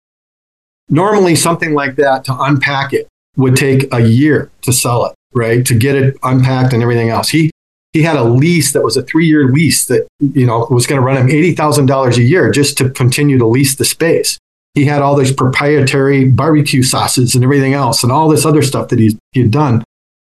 normally 0.89 1.35
something 1.35 1.75
like 1.75 1.97
that 1.97 2.25
to 2.25 2.37
unpack 2.39 2.93
it 2.93 3.09
would 3.37 3.57
take 3.57 3.93
a 3.93 4.01
year 4.01 4.51
to 4.63 4.73
sell 4.73 5.07
it, 5.07 5.15
right? 5.33 5.65
To 5.65 5.75
get 5.75 5.97
it 5.97 6.17
unpacked 6.23 6.73
and 6.73 6.83
everything 6.83 7.09
else. 7.09 7.31
He 7.31 7.51
he 7.93 8.03
had 8.03 8.17
a 8.17 8.25
lease 8.25 8.73
that 8.73 8.83
was 8.83 8.97
a 8.97 9.03
three-year 9.03 9.49
lease 9.49 9.87
that 9.87 10.07
you 10.21 10.47
know 10.47 10.67
was 10.71 10.87
going 10.87 11.01
to 11.01 11.05
run 11.05 11.17
him 11.17 11.31
eighty 11.31 11.55
thousand 11.55 11.87
dollars 11.87 12.19
a 12.19 12.23
year 12.23 12.51
just 12.51 12.77
to 12.79 12.91
continue 12.91 13.39
to 13.39 13.47
lease 13.47 13.77
the 13.77 13.85
space 13.85 14.39
he 14.75 14.85
had 14.85 15.03
all 15.03 15.17
these 15.17 15.33
proprietary 15.33 16.29
barbecue 16.29 16.83
sauces 16.83 17.35
and 17.35 17.43
everything 17.43 17.75
else 17.75 18.03
and 18.03 18.13
all 18.13 18.29
this 18.29 18.47
other 18.47 18.63
stuff 18.63 18.89
that 18.89 18.99
he 18.99 19.19
had 19.35 19.51
done. 19.51 19.83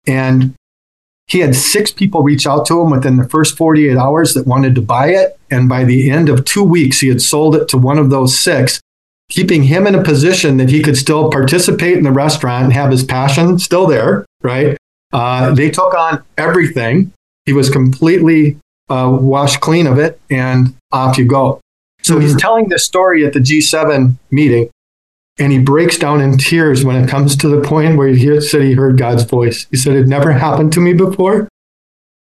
And 0.08 0.56
he 1.28 1.40
had 1.40 1.56
six 1.56 1.92
people 1.92 2.24
reach 2.24 2.46
out 2.46 2.66
to 2.66 2.82
him 2.82 2.90
within 2.90 3.16
the 3.16 3.30
first 3.30 3.56
48 3.56 3.96
hours 3.96 4.34
that 4.34 4.46
wanted 4.46 4.76
to 4.76 4.82
buy 4.82 5.12
it. 5.12 5.40
And 5.50 5.70
by 5.70 5.86
the 5.86 6.12
end 6.12 6.28
of 6.28 6.44
two 6.44 6.64
weeks, 6.64 7.00
he 7.00 7.08
had 7.08 7.22
sold 7.22 7.56
it 7.56 7.70
to 7.70 7.78
one 7.78 7.98
of 7.98 8.10
those 8.10 8.38
six, 8.38 8.82
keeping 9.30 9.64
him 9.64 9.88
in 9.88 9.96
a 9.96 10.04
position 10.04 10.58
that 10.58 10.70
he 10.70 10.82
could 10.82 10.98
still 10.98 11.30
participate 11.30 11.98
in 11.98 12.04
the 12.04 12.12
restaurant 12.12 12.66
and 12.66 12.74
have 12.74 12.92
his 12.92 13.06
passion 13.06 13.60
still 13.60 13.88
there, 13.88 14.26
right? 14.42 14.78
Uh, 15.14 15.54
they 15.54 15.70
took 15.70 15.94
on 15.94 16.22
everything. 16.38 17.14
He 17.46 17.54
was 17.54 17.70
completely 17.70 18.58
uh, 18.90 19.18
washed 19.22 19.62
clean 19.62 19.88
of 19.88 20.00
it, 20.00 20.20
and 20.30 20.76
off 20.92 21.18
you 21.18 21.24
go. 21.24 21.61
So 22.12 22.20
he's 22.20 22.36
telling 22.36 22.68
this 22.68 22.86
story 22.86 23.26
at 23.26 23.32
the 23.32 23.40
G7 23.40 24.16
meeting, 24.32 24.70
and 25.40 25.54
he 25.54 25.60
breaks 25.60 25.98
down 25.98 26.20
in 26.20 26.38
tears 26.38 26.84
when 26.84 27.02
it 27.02 27.10
comes 27.10 27.38
to 27.38 27.48
the 27.48 27.62
point 27.62 27.98
where 27.98 28.10
he 28.10 28.42
said 28.42 28.64
he 28.64 28.74
heard 28.74 28.98
God's 28.98 29.24
voice. 29.24 29.66
He 29.72 29.78
said, 29.78 29.96
It 29.96 30.10
never 30.10 30.34
happened 30.34 30.74
to 30.74 30.82
me 30.82 30.92
before. 30.92 31.48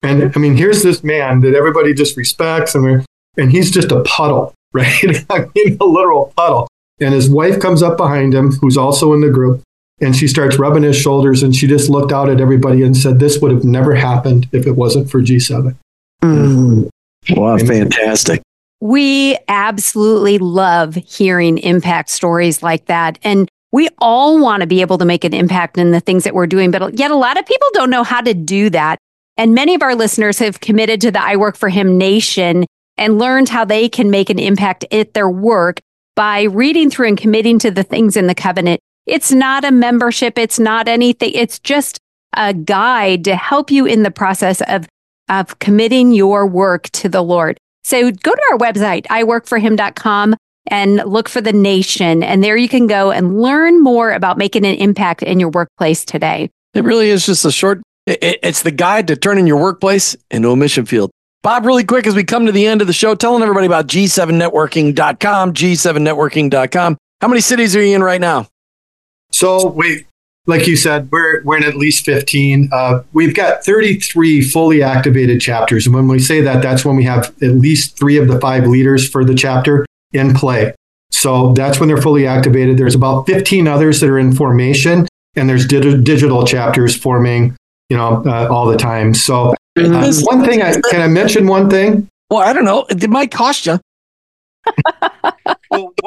And 0.02 0.32
I 0.34 0.38
mean, 0.40 0.56
here's 0.56 0.82
this 0.82 1.04
man 1.04 1.42
that 1.42 1.54
everybody 1.54 1.94
just 1.94 2.16
respects, 2.16 2.74
and, 2.74 3.06
and 3.36 3.52
he's 3.52 3.70
just 3.70 3.92
a 3.92 4.02
puddle, 4.02 4.52
right? 4.72 5.24
I 5.30 5.46
mean, 5.54 5.76
a 5.80 5.84
literal 5.84 6.32
puddle. 6.36 6.66
And 7.00 7.14
his 7.14 7.30
wife 7.30 7.60
comes 7.60 7.80
up 7.80 7.96
behind 7.96 8.34
him, 8.34 8.50
who's 8.54 8.76
also 8.76 9.12
in 9.12 9.20
the 9.20 9.30
group, 9.30 9.62
and 10.00 10.16
she 10.16 10.26
starts 10.26 10.58
rubbing 10.58 10.82
his 10.82 10.96
shoulders, 10.96 11.44
and 11.44 11.54
she 11.54 11.68
just 11.68 11.88
looked 11.88 12.10
out 12.10 12.28
at 12.28 12.40
everybody 12.40 12.82
and 12.82 12.96
said, 12.96 13.20
This 13.20 13.38
would 13.38 13.52
have 13.52 13.62
never 13.62 13.94
happened 13.94 14.48
if 14.50 14.66
it 14.66 14.72
wasn't 14.72 15.08
for 15.08 15.22
G7. 15.22 15.76
Mm. 16.20 16.88
Wow, 17.30 17.58
fantastic. 17.58 18.42
We 18.80 19.36
absolutely 19.48 20.38
love 20.38 20.94
hearing 20.94 21.58
impact 21.58 22.10
stories 22.10 22.62
like 22.62 22.86
that. 22.86 23.18
And 23.22 23.48
we 23.72 23.88
all 23.98 24.40
want 24.40 24.60
to 24.60 24.66
be 24.66 24.80
able 24.80 24.98
to 24.98 25.04
make 25.04 25.24
an 25.24 25.34
impact 25.34 25.78
in 25.78 25.90
the 25.90 26.00
things 26.00 26.24
that 26.24 26.34
we're 26.34 26.46
doing, 26.46 26.70
but 26.70 26.98
yet 26.98 27.10
a 27.10 27.16
lot 27.16 27.38
of 27.38 27.44
people 27.44 27.68
don't 27.72 27.90
know 27.90 28.04
how 28.04 28.20
to 28.20 28.34
do 28.34 28.70
that. 28.70 28.98
And 29.36 29.54
many 29.54 29.74
of 29.74 29.82
our 29.82 29.94
listeners 29.94 30.38
have 30.38 30.60
committed 30.60 31.00
to 31.02 31.10
the 31.10 31.22
I 31.22 31.36
Work 31.36 31.56
for 31.56 31.68
Him 31.68 31.98
Nation 31.98 32.64
and 32.96 33.18
learned 33.18 33.48
how 33.48 33.64
they 33.64 33.88
can 33.88 34.10
make 34.10 34.30
an 34.30 34.38
impact 34.38 34.84
at 34.90 35.14
their 35.14 35.30
work 35.30 35.80
by 36.16 36.42
reading 36.42 36.90
through 36.90 37.08
and 37.08 37.18
committing 37.18 37.58
to 37.60 37.70
the 37.70 37.84
things 37.84 38.16
in 38.16 38.26
the 38.26 38.34
covenant. 38.34 38.80
It's 39.06 39.30
not 39.30 39.64
a 39.64 39.70
membership. 39.70 40.36
It's 40.36 40.58
not 40.58 40.88
anything. 40.88 41.30
It's 41.34 41.58
just 41.58 41.98
a 42.34 42.52
guide 42.52 43.24
to 43.24 43.36
help 43.36 43.70
you 43.70 43.86
in 43.86 44.02
the 44.02 44.10
process 44.10 44.60
of, 44.62 44.88
of 45.28 45.58
committing 45.60 46.12
your 46.12 46.46
work 46.46 46.90
to 46.90 47.08
the 47.08 47.22
Lord. 47.22 47.58
So 47.84 48.10
go 48.10 48.32
to 48.32 48.42
our 48.52 48.58
website, 48.58 49.06
iworkforhim.com 49.06 50.34
and 50.70 50.96
look 51.06 51.28
for 51.28 51.40
the 51.40 51.52
nation. 51.52 52.22
And 52.22 52.44
there 52.44 52.56
you 52.56 52.68
can 52.68 52.86
go 52.86 53.10
and 53.10 53.40
learn 53.40 53.82
more 53.82 54.12
about 54.12 54.38
making 54.38 54.66
an 54.66 54.74
impact 54.76 55.22
in 55.22 55.40
your 55.40 55.50
workplace 55.50 56.04
today. 56.04 56.50
It 56.74 56.84
really 56.84 57.08
is 57.08 57.24
just 57.26 57.44
a 57.44 57.52
short, 57.52 57.82
it's 58.06 58.62
the 58.62 58.70
guide 58.70 59.08
to 59.08 59.16
turning 59.16 59.46
your 59.46 59.60
workplace 59.60 60.16
into 60.30 60.50
a 60.50 60.56
mission 60.56 60.86
field. 60.86 61.10
Bob, 61.42 61.64
really 61.64 61.84
quick 61.84 62.06
as 62.06 62.14
we 62.14 62.24
come 62.24 62.46
to 62.46 62.52
the 62.52 62.66
end 62.66 62.80
of 62.80 62.86
the 62.86 62.92
show, 62.92 63.14
telling 63.14 63.42
everybody 63.42 63.66
about 63.66 63.86
G7networking.com, 63.86 65.54
G7networking.com. 65.54 66.98
How 67.20 67.28
many 67.28 67.40
cities 67.40 67.76
are 67.76 67.82
you 67.82 67.94
in 67.94 68.02
right 68.02 68.20
now? 68.20 68.48
So 69.30 69.68
we 69.68 70.04
like 70.48 70.66
you 70.66 70.76
said, 70.76 71.12
we're, 71.12 71.42
we're 71.44 71.58
in 71.58 71.62
at 71.62 71.76
least 71.76 72.06
15. 72.06 72.70
Uh, 72.72 73.02
we've 73.12 73.34
got 73.34 73.62
33 73.64 74.40
fully 74.40 74.82
activated 74.82 75.42
chapters. 75.42 75.86
And 75.86 75.94
when 75.94 76.08
we 76.08 76.18
say 76.18 76.40
that, 76.40 76.62
that's 76.62 76.86
when 76.86 76.96
we 76.96 77.04
have 77.04 77.26
at 77.42 77.50
least 77.50 77.98
three 77.98 78.16
of 78.16 78.28
the 78.28 78.40
five 78.40 78.66
leaders 78.66 79.06
for 79.06 79.26
the 79.26 79.34
chapter 79.34 79.84
in 80.14 80.34
play. 80.34 80.74
So 81.10 81.52
that's 81.52 81.78
when 81.78 81.88
they're 81.88 82.00
fully 82.00 82.26
activated. 82.26 82.78
There's 82.78 82.94
about 82.94 83.26
15 83.26 83.68
others 83.68 84.00
that 84.00 84.08
are 84.08 84.18
in 84.18 84.32
formation, 84.32 85.06
and 85.36 85.48
there's 85.48 85.66
di- 85.66 86.00
digital 86.02 86.46
chapters 86.46 86.96
forming, 86.96 87.54
you 87.90 87.96
know, 87.98 88.22
uh, 88.24 88.48
all 88.50 88.66
the 88.66 88.76
time. 88.76 89.12
So 89.12 89.54
uh, 89.78 90.12
one 90.22 90.44
thing, 90.46 90.62
I, 90.62 90.80
can 90.90 91.02
I 91.02 91.08
mention 91.08 91.46
one 91.46 91.68
thing? 91.68 92.08
Well, 92.30 92.40
I 92.40 92.54
don't 92.54 92.64
know. 92.64 92.86
It 92.88 93.10
might 93.10 93.30
cost 93.30 93.66
you. 93.66 93.78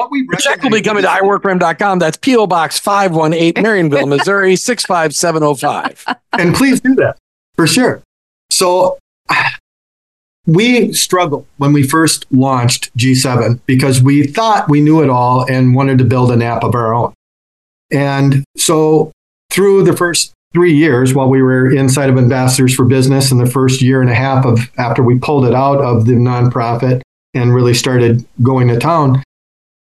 what 0.01 0.11
we 0.11 0.27
check 0.39 0.63
will 0.63 0.71
be 0.71 0.81
coming 0.81 1.03
to 1.03 1.09
iworkforhim.com. 1.09 1.99
That's 1.99 2.17
P.O. 2.17 2.47
Box 2.47 2.79
518, 2.79 3.63
Marionville, 3.63 4.07
Missouri 4.17 4.55
65705. 4.55 6.05
And 6.33 6.55
please 6.55 6.81
do 6.81 6.95
that 6.95 7.17
for 7.55 7.67
sure. 7.67 8.01
So 8.49 8.97
we 10.47 10.91
struggled 10.93 11.45
when 11.57 11.71
we 11.73 11.83
first 11.83 12.25
launched 12.31 12.95
G7 12.97 13.59
because 13.65 14.01
we 14.01 14.23
thought 14.25 14.69
we 14.69 14.81
knew 14.81 15.03
it 15.03 15.09
all 15.09 15.45
and 15.49 15.75
wanted 15.75 15.99
to 15.99 16.03
build 16.03 16.31
an 16.31 16.41
app 16.41 16.63
of 16.63 16.73
our 16.73 16.93
own. 16.93 17.13
And 17.91 18.43
so 18.57 19.11
through 19.51 19.83
the 19.83 19.95
first 19.95 20.33
three 20.53 20.73
years 20.73 21.13
while 21.13 21.29
we 21.29 21.41
were 21.41 21.71
inside 21.71 22.09
of 22.09 22.17
Ambassadors 22.17 22.73
for 22.73 22.85
Business 22.85 23.31
in 23.31 23.37
the 23.37 23.45
first 23.45 23.81
year 23.81 24.01
and 24.01 24.09
a 24.09 24.15
half 24.15 24.45
of 24.45 24.59
after 24.77 25.03
we 25.03 25.17
pulled 25.19 25.45
it 25.45 25.53
out 25.53 25.79
of 25.79 26.05
the 26.05 26.13
nonprofit 26.13 27.01
and 27.33 27.53
really 27.53 27.73
started 27.73 28.25
going 28.41 28.67
to 28.67 28.77
town, 28.77 29.23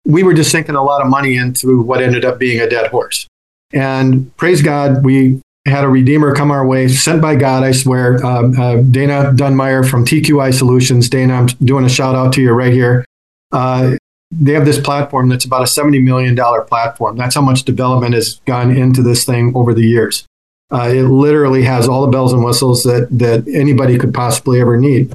we 0.06 0.22
were 0.22 0.34
just 0.34 0.50
sinking 0.50 0.76
a 0.76 0.82
lot 0.82 1.02
of 1.02 1.08
money 1.08 1.36
into 1.36 1.82
what 1.82 2.00
ended 2.00 2.24
up 2.24 2.38
being 2.38 2.60
a 2.60 2.68
dead 2.68 2.90
horse. 2.90 3.26
And 3.72 4.34
praise 4.36 4.62
God, 4.62 5.04
we 5.04 5.40
had 5.66 5.84
a 5.84 5.88
redeemer 5.88 6.34
come 6.34 6.50
our 6.50 6.64
way, 6.64 6.86
sent 6.88 7.20
by 7.20 7.34
God, 7.34 7.64
I 7.64 7.72
swear. 7.72 8.24
Um, 8.24 8.58
uh, 8.58 8.76
Dana 8.76 9.32
Dunmeyer 9.34 9.88
from 9.88 10.04
TQI 10.04 10.54
Solutions. 10.54 11.08
Dana, 11.08 11.34
I'm 11.34 11.46
doing 11.46 11.84
a 11.84 11.88
shout 11.88 12.14
out 12.14 12.32
to 12.34 12.40
you 12.40 12.52
right 12.52 12.72
here. 12.72 13.04
Uh, 13.50 13.96
they 14.30 14.52
have 14.52 14.64
this 14.64 14.80
platform 14.80 15.28
that's 15.28 15.44
about 15.44 15.62
a 15.62 15.64
$70 15.64 16.02
million 16.02 16.36
platform. 16.66 17.16
That's 17.16 17.34
how 17.34 17.40
much 17.40 17.64
development 17.64 18.14
has 18.14 18.40
gone 18.46 18.76
into 18.76 19.02
this 19.02 19.24
thing 19.24 19.52
over 19.56 19.74
the 19.74 19.82
years. 19.82 20.24
Uh, 20.70 20.88
it 20.92 21.02
literally 21.02 21.62
has 21.62 21.88
all 21.88 22.02
the 22.02 22.10
bells 22.10 22.32
and 22.32 22.44
whistles 22.44 22.82
that, 22.84 23.08
that 23.10 23.46
anybody 23.52 23.98
could 23.98 24.12
possibly 24.12 24.60
ever 24.60 24.76
need. 24.76 25.12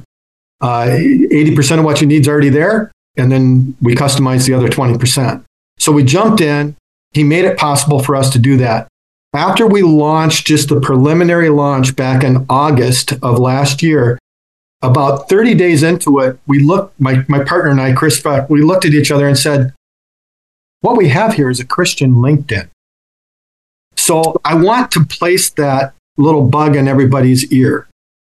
Uh, 0.60 0.86
80% 0.86 1.78
of 1.78 1.84
what 1.84 2.00
you 2.00 2.06
need 2.06 2.22
is 2.22 2.28
already 2.28 2.48
there, 2.48 2.90
and 3.16 3.30
then 3.30 3.76
we 3.80 3.94
customized 3.94 4.46
the 4.46 4.54
other 4.54 4.68
20%. 4.68 5.44
So 5.78 5.92
we 5.92 6.04
jumped 6.04 6.40
in. 6.40 6.76
He 7.12 7.24
made 7.24 7.44
it 7.44 7.58
possible 7.58 8.02
for 8.02 8.16
us 8.16 8.30
to 8.30 8.38
do 8.38 8.56
that. 8.58 8.88
After 9.34 9.66
we 9.66 9.82
launched 9.82 10.46
just 10.46 10.68
the 10.68 10.80
preliminary 10.80 11.48
launch 11.48 11.96
back 11.96 12.22
in 12.22 12.46
August 12.48 13.12
of 13.22 13.38
last 13.38 13.82
year, 13.82 14.18
about 14.82 15.28
30 15.28 15.54
days 15.54 15.82
into 15.82 16.18
it, 16.20 16.38
we 16.46 16.58
looked, 16.58 16.98
my, 17.00 17.24
my 17.28 17.42
partner 17.44 17.70
and 17.70 17.80
I, 17.80 17.92
Chris, 17.92 18.22
we 18.48 18.62
looked 18.62 18.84
at 18.84 18.92
each 18.92 19.10
other 19.10 19.26
and 19.26 19.38
said, 19.38 19.72
what 20.80 20.96
we 20.96 21.08
have 21.10 21.34
here 21.34 21.48
is 21.48 21.60
a 21.60 21.64
Christian 21.64 22.14
LinkedIn. 22.14 22.68
So 23.96 24.34
I 24.44 24.54
want 24.54 24.90
to 24.92 25.04
place 25.04 25.50
that 25.50 25.94
little 26.16 26.44
bug 26.44 26.76
in 26.76 26.88
everybody's 26.88 27.50
ear. 27.52 27.88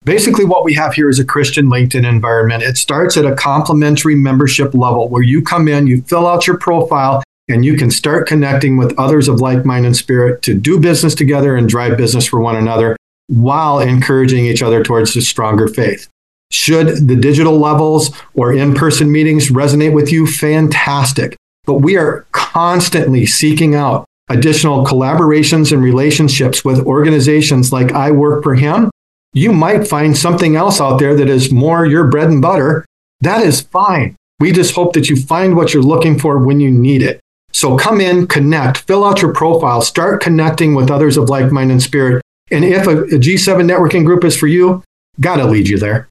Basically, 0.04 0.44
what 0.44 0.64
we 0.64 0.74
have 0.74 0.92
here 0.92 1.08
is 1.08 1.18
a 1.18 1.24
Christian 1.24 1.66
LinkedIn 1.66 2.06
environment. 2.06 2.62
It 2.62 2.76
starts 2.76 3.16
at 3.16 3.24
a 3.24 3.34
complimentary 3.34 4.14
membership 4.14 4.74
level 4.74 5.08
where 5.08 5.22
you 5.22 5.40
come 5.40 5.66
in, 5.66 5.86
you 5.86 6.02
fill 6.02 6.26
out 6.26 6.46
your 6.46 6.58
profile, 6.58 7.22
and 7.48 7.64
you 7.64 7.76
can 7.76 7.90
start 7.90 8.28
connecting 8.28 8.76
with 8.76 8.98
others 8.98 9.28
of 9.28 9.40
like 9.40 9.64
mind 9.64 9.86
and 9.86 9.96
spirit 9.96 10.42
to 10.42 10.54
do 10.54 10.78
business 10.78 11.14
together 11.14 11.56
and 11.56 11.68
drive 11.68 11.96
business 11.96 12.26
for 12.26 12.40
one 12.40 12.56
another 12.56 12.96
while 13.28 13.80
encouraging 13.80 14.44
each 14.44 14.62
other 14.62 14.82
towards 14.82 15.16
a 15.16 15.22
stronger 15.22 15.68
faith. 15.68 16.08
Should 16.52 17.08
the 17.08 17.16
digital 17.16 17.58
levels 17.58 18.14
or 18.34 18.52
in 18.52 18.74
person 18.74 19.10
meetings 19.10 19.50
resonate 19.50 19.94
with 19.94 20.12
you, 20.12 20.26
fantastic. 20.26 21.34
But 21.64 21.76
we 21.76 21.96
are 21.96 22.26
constantly 22.32 23.24
seeking 23.24 23.74
out 23.74 24.04
additional 24.28 24.84
collaborations 24.84 25.72
and 25.72 25.82
relationships 25.82 26.62
with 26.62 26.84
organizations 26.86 27.72
like 27.72 27.92
I 27.92 28.10
Work 28.10 28.42
for 28.42 28.54
Him, 28.54 28.90
you 29.34 29.52
might 29.52 29.86
find 29.86 30.16
something 30.16 30.56
else 30.56 30.80
out 30.80 30.98
there 30.98 31.14
that 31.16 31.28
is 31.28 31.52
more 31.52 31.84
your 31.84 32.06
bread 32.06 32.30
and 32.30 32.40
butter. 32.40 32.86
That 33.20 33.42
is 33.42 33.60
fine. 33.60 34.16
We 34.40 34.52
just 34.52 34.74
hope 34.74 34.94
that 34.94 35.10
you 35.10 35.16
find 35.16 35.56
what 35.56 35.74
you're 35.74 35.82
looking 35.82 36.18
for 36.18 36.38
when 36.38 36.60
you 36.60 36.70
need 36.70 37.02
it. 37.02 37.20
So 37.52 37.76
come 37.76 38.00
in, 38.00 38.26
connect, 38.26 38.78
fill 38.78 39.04
out 39.04 39.22
your 39.22 39.32
profile, 39.32 39.80
start 39.80 40.22
connecting 40.22 40.74
with 40.74 40.90
others 40.90 41.16
of 41.16 41.28
like 41.28 41.52
mind 41.52 41.70
and 41.70 41.82
spirit. 41.82 42.22
And 42.50 42.64
if 42.64 42.86
a 42.86 43.02
a 43.02 43.18
G7 43.18 43.68
networking 43.68 44.04
group 44.04 44.24
is 44.24 44.36
for 44.36 44.46
you, 44.46 44.82
got 45.20 45.36
to 45.36 45.44
lead 45.44 45.68
you 45.68 45.78
there. 45.78 46.08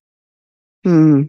Hmm. 0.84 1.24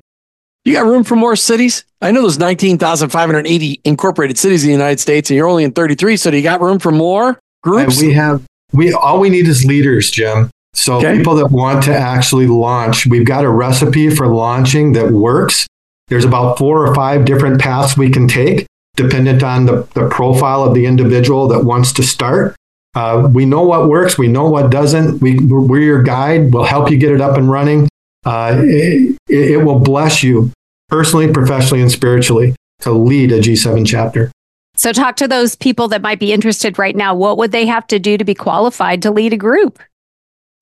You 0.65 0.73
got 0.73 0.87
room 0.87 1.05
for 1.05 1.15
more 1.15 1.37
cities? 1.37 1.85
I 2.01 2.11
know 2.11 2.23
there's 2.23 2.39
19,580 2.39 3.81
incorporated 3.85 4.39
cities 4.39 4.65
in 4.65 4.69
the 4.69 4.73
United 4.73 4.99
States, 4.99 5.29
and 5.29 5.37
you're 5.37 5.49
only 5.49 5.65
in 5.65 5.73
33. 5.73 6.17
So 6.17 6.31
do 6.31 6.39
you 6.39 6.43
got 6.43 6.61
room 6.61 6.79
for 6.79 6.91
more 6.91 7.39
groups? 7.63 7.99
And 7.99 8.09
we 8.09 8.15
have 8.15 8.43
we 8.73 8.93
all 8.93 9.21
we 9.21 9.31
need 9.31 9.47
is 9.47 9.65
leaders, 9.65 10.11
Jim. 10.11 10.51
So 10.75 10.99
Okay. 10.99 11.17
people 11.17 11.35
that 11.37 11.51
want 11.51 11.85
to 11.85 11.95
actually 11.95 12.47
launch, 12.47 13.07
we've 13.07 13.25
got 13.25 13.45
a 13.45 13.51
recipe 13.51 14.11
for 14.11 14.27
launching 14.27 14.93
that 14.93 15.11
works. 15.13 15.67
There's 16.09 16.25
about 16.25 16.59
four 16.59 16.87
or 16.87 16.95
five 16.95 17.25
different 17.25 17.61
paths 17.61 17.97
we 17.97 18.11
can 18.11 18.29
take, 18.29 18.67
dependent 18.97 19.43
on 19.43 19.67
the, 19.67 19.89
the 19.95 20.09
profile 20.09 20.63
of 20.65 20.75
the 20.75 20.85
individual 20.87 21.49
that 21.49 21.65
wants 21.65 21.93
to 21.95 22.03
start. 22.03 22.57
Uh, 22.95 23.29
we 23.33 23.47
know 23.47 23.63
what 23.63 23.89
works, 23.89 24.19
we 24.19 24.29
know 24.29 24.49
what 24.49 24.71
doesn't. 24.71 25.21
We, 25.21 25.39
we're 25.39 25.81
your 25.81 26.03
guide. 26.03 26.53
We'll 26.53 26.65
help 26.65 26.91
you 26.91 26.99
get 26.99 27.11
it 27.13 27.21
up 27.21 27.37
and 27.37 27.51
running. 27.51 27.89
Uh, 28.25 28.57
it, 28.63 29.17
it 29.29 29.65
will 29.65 29.79
bless 29.81 30.23
you 30.23 30.51
personally, 30.89 31.33
professionally, 31.33 31.83
and 31.83 31.91
spiritually 31.91 32.55
to 32.81 32.93
lead 32.93 33.33
a 33.33 33.41
G7 33.41 33.87
chapter. 33.87 34.31
So, 34.77 34.93
talk 34.93 35.17
to 35.17 35.29
those 35.29 35.55
people 35.57 35.89
that 35.89 36.03
might 36.03 36.19
be 36.19 36.33
interested 36.33 36.79
right 36.79 36.97
now. 36.97 37.15
What 37.15 37.39
would 37.39 37.53
they 37.53 37.67
have 37.67 37.87
to 37.89 37.99
do 37.99 38.17
to 38.19 38.25
be 38.25 38.35
qualified 38.35 39.03
to 39.03 39.11
lead 39.11 39.33
a 39.33 39.37
group? 39.37 39.79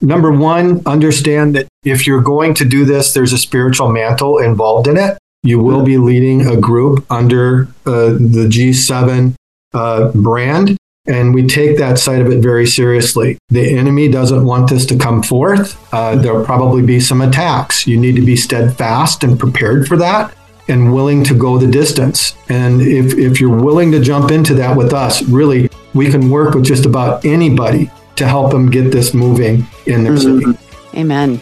Number 0.03 0.33
one, 0.33 0.83
understand 0.85 1.55
that 1.55 1.69
if 1.85 2.09
you're 2.09 2.21
going 2.21 2.55
to 2.55 2.65
do 2.65 2.85
this, 2.85 3.15
there's 3.15 3.33
a 3.33 3.39
spiritual 3.39 3.91
mantle 3.91 4.39
involved 4.39 4.89
in 4.89 4.97
it. 4.97 5.17
You 5.45 5.61
will 5.61 5.85
be 5.85 5.97
leading 5.97 6.47
a 6.47 6.57
group 6.57 7.07
under 7.11 7.69
uh, 7.87 8.11
the 8.11 8.49
G7 8.51 9.35
uh, 9.73 10.11
brand, 10.13 10.77
and 11.07 11.33
we 11.33 11.47
take 11.47 11.79
that 11.79 12.01
side 12.01 12.21
of 12.21 12.33
it 12.33 12.43
very 12.43 12.67
seriously. 12.67 13.39
The 13.49 13.77
enemy 13.77 14.09
doesn't 14.09 14.45
want 14.45 14.71
this 14.71 14.87
to 14.87 14.99
come 14.99 15.23
forth. 15.23 15.79
Uh, 15.95 16.17
there'll 16.17 16.45
probably 16.45 16.83
be 16.83 16.99
some 16.99 17.21
attacks. 17.21 17.87
You 17.87 17.97
need 17.97 18.17
to 18.17 18.23
be 18.23 18.37
steadfast 18.37 19.23
and 19.23 19.39
prepared 19.39 19.87
for 19.87 19.97
that 19.99 20.35
and 20.69 20.93
willing 20.93 21.23
to 21.25 21.35
go 21.35 21.59
the 21.59 21.67
distance. 21.67 22.35
And 22.49 22.81
if, 22.81 23.19
if 23.19 23.41
you're 23.41 23.57
willing 23.57 23.93
to 23.93 24.01
jump 24.01 24.31
into 24.31 24.55
that 24.55 24.77
with 24.77 24.93
us, 24.93 25.23
really, 25.23 25.69
we 25.95 26.11
can 26.11 26.31
work 26.31 26.55
with 26.55 26.65
just 26.65 26.87
about 26.87 27.25
anybody 27.25 27.91
to 28.23 28.29
help 28.29 28.53
them 28.53 28.71
get 28.71 28.93
this 28.93 29.13
moving 29.13 29.67
in 29.87 30.05
their 30.05 30.13
mm-hmm. 30.13 30.53
city. 30.53 30.59
Amen. 30.95 31.41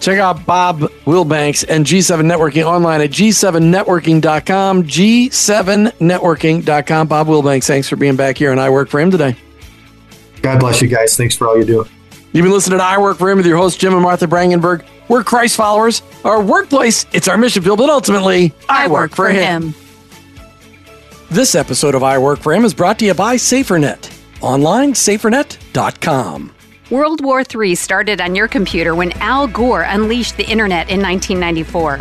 Check 0.00 0.18
out 0.18 0.44
Bob 0.44 0.80
Willbanks 1.06 1.64
and 1.68 1.86
G7 1.86 2.30
Networking 2.30 2.64
online 2.64 3.00
at 3.00 3.08
g7networking.com. 3.10 4.82
G7networking.com. 4.84 7.08
Bob 7.08 7.26
Willbanks, 7.28 7.66
thanks 7.66 7.88
for 7.88 7.96
being 7.96 8.16
back 8.16 8.36
here, 8.36 8.50
and 8.50 8.60
I 8.60 8.68
work 8.70 8.88
for 8.88 9.00
him 9.00 9.10
today. 9.10 9.36
God 10.42 10.60
bless 10.60 10.82
you 10.82 10.88
guys. 10.88 11.16
Thanks 11.16 11.34
for 11.36 11.46
all 11.46 11.56
you 11.56 11.64
do. 11.64 11.86
You've 12.32 12.44
been 12.44 12.52
listening 12.52 12.80
to 12.80 12.84
I 12.84 12.98
Work 12.98 13.18
for 13.18 13.30
Him 13.30 13.36
with 13.36 13.46
your 13.46 13.58
host, 13.58 13.78
Jim 13.78 13.92
and 13.92 14.02
Martha 14.02 14.26
Brangenberg. 14.26 14.84
We're 15.06 15.22
Christ 15.22 15.54
followers. 15.54 16.02
Our 16.24 16.42
workplace, 16.42 17.06
it's 17.12 17.28
our 17.28 17.38
mission 17.38 17.62
field, 17.62 17.78
but 17.78 17.90
ultimately, 17.90 18.52
I, 18.68 18.88
work, 18.88 19.14
for 19.14 19.28
him. 19.28 19.72
This 21.30 21.54
episode 21.54 21.94
of 21.94 22.02
I 22.02 22.18
Work 22.18 22.40
for 22.40 22.52
Him 22.52 22.64
is 22.64 22.74
brought 22.74 22.98
to 22.98 23.04
you 23.04 23.14
by 23.14 23.36
SaferNet. 23.36 24.11
Online, 24.42 24.92
safernet.com. 24.92 26.52
World 26.90 27.24
War 27.24 27.42
III 27.42 27.74
started 27.74 28.20
on 28.20 28.34
your 28.34 28.48
computer 28.48 28.94
when 28.94 29.12
Al 29.12 29.46
Gore 29.46 29.82
unleashed 29.82 30.36
the 30.36 30.44
internet 30.44 30.90
in 30.90 31.00
1994. 31.00 32.00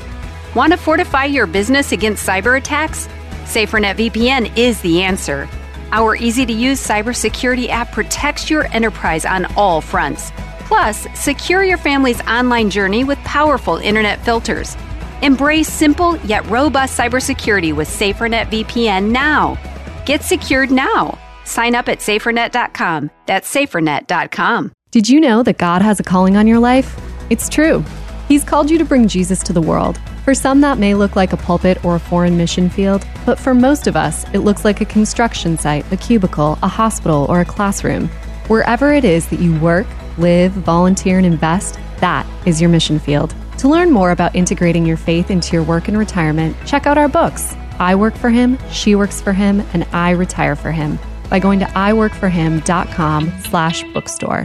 Want 0.55 0.73
to 0.73 0.77
fortify 0.77 1.25
your 1.25 1.47
business 1.47 1.91
against 1.91 2.27
cyber 2.27 2.57
attacks? 2.57 3.07
SaferNet 3.45 3.95
VPN 3.95 4.57
is 4.57 4.81
the 4.81 5.01
answer. 5.01 5.47
Our 5.93 6.15
easy 6.15 6.45
to 6.45 6.53
use 6.53 6.85
cybersecurity 6.85 7.69
app 7.69 7.91
protects 7.91 8.49
your 8.49 8.65
enterprise 8.73 9.23
on 9.23 9.45
all 9.55 9.79
fronts. 9.79 10.31
Plus, 10.61 11.07
secure 11.13 11.63
your 11.63 11.77
family's 11.77 12.21
online 12.21 12.69
journey 12.69 13.03
with 13.03 13.17
powerful 13.19 13.77
internet 13.77 14.23
filters. 14.25 14.75
Embrace 15.21 15.67
simple 15.67 16.17
yet 16.17 16.45
robust 16.47 16.97
cybersecurity 16.97 17.73
with 17.73 17.87
SaferNet 17.87 18.47
VPN 18.47 19.11
now. 19.11 19.57
Get 20.05 20.23
secured 20.23 20.71
now. 20.71 21.17
Sign 21.51 21.75
up 21.75 21.89
at 21.89 21.99
safernet.com. 21.99 23.11
That's 23.25 23.53
safernet.com. 23.53 24.71
Did 24.91 25.09
you 25.09 25.19
know 25.19 25.43
that 25.43 25.57
God 25.57 25.81
has 25.81 25.99
a 25.99 26.03
calling 26.03 26.37
on 26.37 26.47
your 26.47 26.59
life? 26.59 26.97
It's 27.29 27.49
true. 27.49 27.83
He's 28.29 28.45
called 28.45 28.71
you 28.71 28.77
to 28.77 28.85
bring 28.85 29.09
Jesus 29.09 29.43
to 29.43 29.51
the 29.51 29.61
world. 29.61 29.99
For 30.23 30.33
some, 30.33 30.61
that 30.61 30.77
may 30.77 30.93
look 30.93 31.17
like 31.17 31.33
a 31.33 31.37
pulpit 31.37 31.83
or 31.83 31.95
a 31.95 31.99
foreign 31.99 32.37
mission 32.37 32.69
field, 32.69 33.05
but 33.25 33.37
for 33.37 33.53
most 33.53 33.87
of 33.87 33.97
us, 33.97 34.23
it 34.33 34.39
looks 34.39 34.63
like 34.63 34.79
a 34.79 34.85
construction 34.85 35.57
site, 35.57 35.91
a 35.91 35.97
cubicle, 35.97 36.57
a 36.63 36.69
hospital, 36.69 37.25
or 37.27 37.41
a 37.41 37.45
classroom. 37.45 38.07
Wherever 38.47 38.93
it 38.93 39.03
is 39.03 39.27
that 39.27 39.41
you 39.41 39.59
work, 39.59 39.87
live, 40.17 40.53
volunteer, 40.53 41.17
and 41.17 41.25
invest, 41.25 41.77
that 41.97 42.25
is 42.45 42.61
your 42.61 42.69
mission 42.69 42.97
field. 42.97 43.35
To 43.57 43.67
learn 43.67 43.91
more 43.91 44.11
about 44.11 44.35
integrating 44.37 44.85
your 44.85 44.97
faith 44.97 45.29
into 45.29 45.51
your 45.51 45.63
work 45.63 45.89
and 45.89 45.97
retirement, 45.97 46.55
check 46.65 46.87
out 46.87 46.97
our 46.97 47.09
books 47.09 47.57
I 47.77 47.95
Work 47.95 48.15
for 48.15 48.29
Him, 48.29 48.57
She 48.71 48.95
Works 48.95 49.19
for 49.19 49.33
Him, 49.33 49.59
and 49.73 49.85
I 49.91 50.11
Retire 50.11 50.55
for 50.55 50.71
Him 50.71 50.97
by 51.31 51.39
going 51.39 51.59
to 51.59 51.65
iworkforhim.com 51.65 53.31
slash 53.39 53.83
bookstore. 53.93 54.43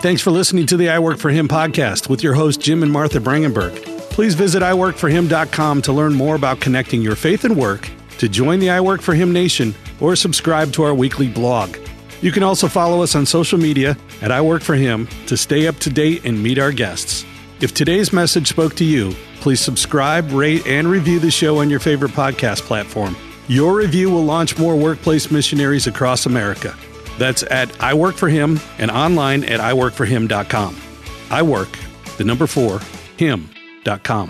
Thanks 0.00 0.20
for 0.20 0.32
listening 0.32 0.66
to 0.66 0.76
the 0.76 0.90
I 0.90 0.98
Work 0.98 1.18
for 1.18 1.30
Him 1.30 1.46
podcast 1.46 2.08
with 2.08 2.24
your 2.24 2.34
host, 2.34 2.60
Jim 2.60 2.82
and 2.82 2.90
Martha 2.90 3.20
Brangenberg. 3.20 3.76
Please 4.10 4.34
visit 4.34 4.60
iworkforhim.com 4.60 5.80
to 5.82 5.92
learn 5.92 6.12
more 6.12 6.34
about 6.34 6.60
connecting 6.60 7.00
your 7.00 7.14
faith 7.14 7.44
and 7.44 7.56
work, 7.56 7.88
to 8.18 8.28
join 8.28 8.58
the 8.58 8.68
I 8.68 8.80
Work 8.80 9.00
for 9.00 9.14
Him 9.14 9.32
Nation, 9.32 9.76
or 10.00 10.16
subscribe 10.16 10.72
to 10.72 10.82
our 10.82 10.92
weekly 10.92 11.28
blog. 11.28 11.76
You 12.20 12.32
can 12.32 12.42
also 12.42 12.66
follow 12.66 13.02
us 13.02 13.14
on 13.14 13.26
social 13.26 13.60
media 13.60 13.96
at 14.20 14.32
I 14.32 14.40
Work 14.40 14.62
for 14.62 14.74
Him 14.74 15.06
to 15.28 15.36
stay 15.36 15.68
up 15.68 15.76
to 15.76 15.90
date 15.90 16.24
and 16.24 16.42
meet 16.42 16.58
our 16.58 16.72
guests. 16.72 17.24
If 17.60 17.72
today's 17.72 18.12
message 18.12 18.48
spoke 18.48 18.74
to 18.76 18.84
you, 18.84 19.14
please 19.36 19.60
subscribe, 19.60 20.32
rate, 20.32 20.66
and 20.66 20.88
review 20.88 21.20
the 21.20 21.30
show 21.30 21.58
on 21.58 21.70
your 21.70 21.78
favorite 21.78 22.10
podcast 22.10 22.62
platform. 22.62 23.16
Your 23.48 23.76
review 23.76 24.10
will 24.10 24.24
launch 24.24 24.58
more 24.58 24.76
workplace 24.76 25.30
missionaries 25.30 25.86
across 25.86 26.26
America. 26.26 26.76
That's 27.18 27.42
at 27.44 27.80
I 27.82 27.94
Work 27.94 28.16
for 28.16 28.28
Him 28.28 28.60
and 28.78 28.90
online 28.90 29.44
at 29.44 29.60
iworkforhim.com. 29.60 30.76
I 31.30 31.42
work, 31.42 31.78
the 32.18 32.24
number 32.24 32.46
four, 32.46 32.80
him.com. 33.16 34.28